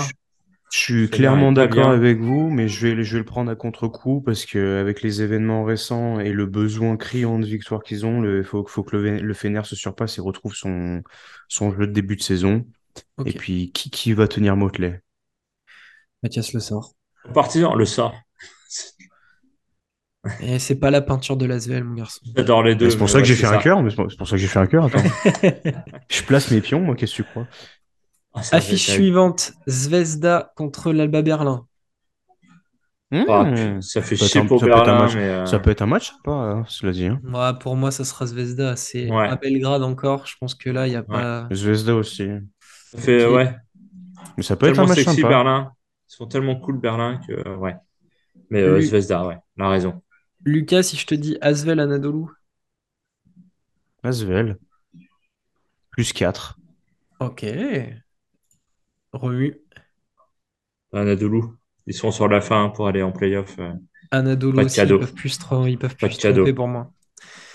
[0.71, 4.21] Je suis clairement d'accord avec vous, mais je vais, je vais le prendre à contre-coup
[4.21, 8.43] parce que avec les événements récents et le besoin criant de victoire qu'ils ont, il
[8.43, 11.03] faut, faut que le, le Fener se surpasse et retrouve son,
[11.47, 12.65] son jeu de début de saison.
[13.25, 15.01] Et puis, qui, qui va tenir Motley?
[16.23, 16.93] Mathias le sort.
[17.33, 18.13] Partisan, le sort.
[20.41, 22.21] Et c'est pas la peinture de l'Asvel, mon garçon.
[22.35, 22.89] J'adore les deux.
[22.89, 24.67] C'est pour ça que j'ai fait un cœur, c'est pour ça que j'ai fait un
[24.67, 24.97] cœur, attends.
[26.09, 27.47] Je place mes pions, moi, qu'est-ce que tu crois?
[28.33, 31.65] Ah, Affiche suivante Zvezda contre l'Alba Berlin.
[33.13, 33.81] Ah, Hmm.
[33.81, 35.69] ça fait Ça peut être chier un- pour peut Berlin, match- mais euh, Ça peut
[35.69, 37.05] être un match, pas, hein, cela dit.
[37.07, 37.21] Hein.
[37.61, 38.75] Pour moi, ça sera Zvezda.
[38.75, 39.29] C'est Ouais.
[39.29, 40.25] à Belgrade encore.
[40.27, 41.47] Je pense que là, il n'y a pas.
[41.53, 42.27] Zvezda aussi.
[42.91, 43.55] ça fait ouais,
[44.35, 45.29] Mais ça peut être un tellement match sexy sympa.
[45.29, 45.71] Berlin.
[46.09, 47.75] Ils sont tellement cool Berlin que euh, ouais.
[48.49, 50.01] Mais euh, Zvezda, ouais, la raison.
[50.45, 52.25] Lucas, si je te dis Asvel Anadolu.
[54.03, 54.57] Asvel.
[55.91, 56.57] Plus 4.
[57.19, 57.43] Ok.
[59.13, 59.59] Remue.
[60.91, 61.43] Anadolu,
[61.85, 63.71] ils sont sur la fin pour aller en playoff, euh,
[64.11, 64.97] Anadolu Pas de aussi, cadeau.
[64.97, 66.91] ils peuvent plus ils peuvent Pas plus tromper pour moi.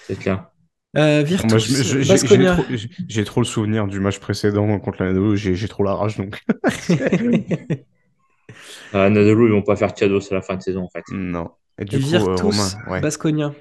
[0.08, 0.48] c'est clair.
[0.96, 5.94] Euh, j'ai- trop, trop le souvenir du match précédent contre l'Anadolu, j'ai j'ai trop la
[5.94, 6.40] rage donc.
[8.94, 11.04] Euh, Anadolu, ils vont pas faire cadeau, c'est la fin de saison en fait.
[11.12, 11.50] Non.
[11.78, 13.00] Et du coup, euh, Virtus, Romain, ouais.
[13.00, 13.52] Baskonia.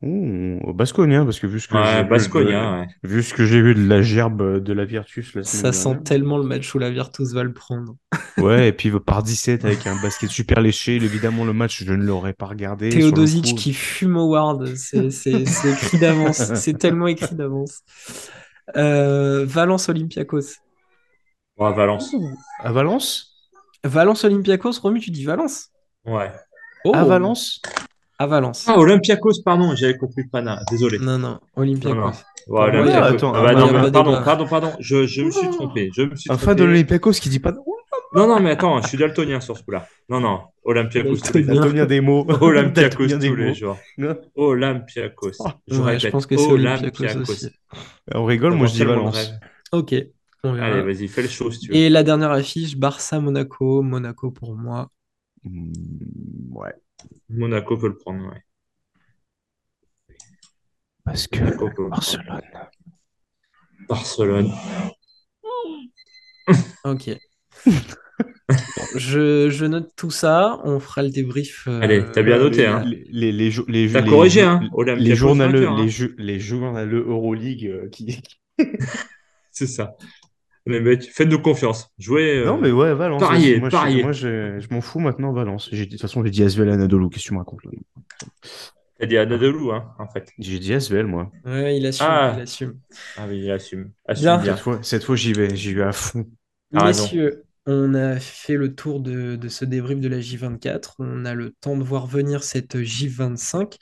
[0.00, 2.86] Ouh, Basconia, parce que vu ce que j'ai vu Basconia, de- ouais.
[3.02, 6.04] vu ce que j'ai vu de la gerbe de la Virtus la Ça sent dernière.
[6.04, 7.96] tellement le match où la Virtus va le prendre.
[8.36, 10.94] Ouais, et puis par 17 avec un basket super léché.
[10.94, 12.90] Évidemment, le match, je ne l'aurais pas regardé.
[12.90, 16.36] Teodosic qui fume Howard, c'est écrit d'avance.
[16.54, 17.80] C'est tellement écrit d'avance.
[18.76, 20.60] Euh, Valence Olympiakos.
[21.56, 22.14] Ouais, Valence.
[22.60, 23.27] À Valence?
[23.84, 25.68] Valence Olympiakos, Romu, tu dis Valence
[26.04, 26.30] Ouais.
[26.84, 27.60] Oh, À Valence?
[28.18, 28.64] À Valence.
[28.68, 30.98] Ah, Olympiakos, pardon, j'avais compris Pana, désolé.
[30.98, 31.94] Non, non, Olympiakos.
[31.94, 32.12] Non, non.
[32.46, 35.50] Pour Ouais, attends, Ah bah ah, non, mais pardon, pardon, pardon, je, je me suis
[35.50, 35.90] trompé.
[35.94, 36.60] Je me suis Un fan trompé.
[36.62, 37.58] de l'Olympiakos qui dit pas de
[38.14, 39.86] Non, non, mais attends, je suis daltonien sur ce coup-là.
[40.08, 41.84] Non, non, Olympiakos Daltonien.
[41.86, 42.26] des mots.
[42.40, 43.76] Olympiakos tous les jours.
[43.98, 44.16] Non.
[44.34, 45.32] Olympiakos.
[45.68, 47.48] Je Ouais, répète, je pense que c'est Olympiakos.
[48.14, 49.32] On rigole, moi je dis Valence.
[49.72, 49.94] Ok,
[50.44, 50.66] on verra.
[50.66, 51.76] Allez, vas-y, fais le show si tu veux.
[51.76, 53.82] Et la dernière affiche, Barça-Monaco.
[53.82, 54.90] Monaco pour moi.
[55.44, 55.72] Hmm,
[56.50, 56.74] ouais.
[57.28, 58.42] Monaco peut le prendre, ouais.
[61.04, 61.88] Parce que Monaco.
[61.88, 62.40] Barcelone.
[63.88, 64.52] Barcelone.
[66.84, 67.10] Ok.
[68.96, 70.58] Je, je note tout ça.
[70.64, 71.64] On fera le débrief.
[71.68, 72.82] euh, Allez, t'as bien noté, les, hein.
[72.86, 74.60] Les, les, les, jou- les, T'as les- corrigé, les- hein,
[74.96, 75.76] Les journaleux, hein.
[75.78, 78.22] les, jeux, les journaleux Euroleague euh, qui.
[79.52, 79.94] C'est ça.
[80.68, 81.90] Mecs, faites-nous confiance.
[81.98, 82.38] Jouez.
[82.40, 83.20] euh, Non, mais ouais, Valence.
[83.20, 84.02] pariez, moi, je- pariez.
[84.02, 85.68] moi, je, je m'en fous maintenant, Valence.
[85.72, 87.08] J'ai dit- De toute façon, j'ai dit Asvel Anadolu.
[87.08, 87.70] Qu'est-ce que tu me racontes là?
[89.00, 90.28] T'as dit Anadolu, hein, en fait.
[90.38, 91.30] J'ai dit Asvel, moi.
[91.44, 92.06] Ouais, il assume.
[92.08, 92.34] Ah.
[92.36, 92.78] il assume.
[93.16, 93.90] Ah oui, il assume.
[94.06, 94.38] Assume Bien.
[94.38, 94.54] bien.
[94.54, 95.54] Cette fois, cette fois j'y vais.
[95.56, 96.26] J'y vais à fond.
[96.72, 100.94] Messieurs, On a fait le tour de, de ce débrief de la J24.
[101.00, 103.76] On a le temps de voir venir cette J25.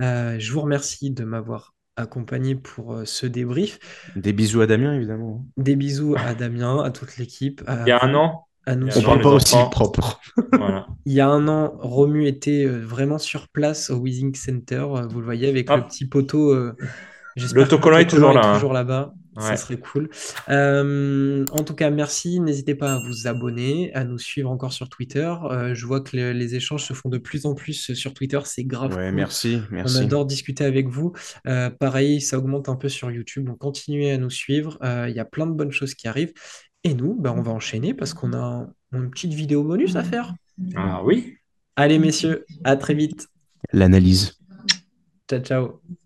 [0.00, 3.78] Euh, je vous remercie de m'avoir accompagné pour euh, ce débrief.
[4.16, 5.44] Des bisous à Damien, évidemment.
[5.56, 7.62] Des bisous à Damien, à toute l'équipe.
[7.66, 10.20] à Il y a un an, à nous On parle pas aussi propre.
[10.52, 10.86] voilà.
[11.06, 14.84] Il y a un an, Romu était euh, vraiment sur place au Wheezing Center.
[14.94, 15.76] euh, Vous le voyez avec Ah.
[15.76, 16.50] le petit poteau.
[16.52, 16.76] euh,
[17.36, 18.54] J'espère que L'autocollant est toujours là, hein.
[18.54, 19.14] toujours là-bas.
[19.38, 20.10] Ça serait cool.
[20.50, 22.38] Euh, en tout cas, merci.
[22.40, 25.32] N'hésitez pas à vous abonner, à nous suivre encore sur Twitter.
[25.50, 28.38] Euh, je vois que le- les échanges se font de plus en plus sur Twitter.
[28.44, 29.14] C'est grave Ouais, cool.
[29.14, 29.98] merci, On merci.
[29.98, 31.12] adore discuter avec vous.
[31.46, 33.46] Euh, pareil, ça augmente un peu sur YouTube.
[33.46, 34.76] Donc continuez à nous suivre.
[34.82, 36.32] Euh, Il y a plein de bonnes choses qui arrivent.
[36.84, 40.34] Et nous, bah, on va enchaîner parce qu'on a une petite vidéo bonus à faire.
[40.76, 41.36] Ah oui.
[41.76, 43.28] Allez, messieurs, à très vite.
[43.72, 44.34] L'analyse.
[45.30, 46.01] Ciao, ciao.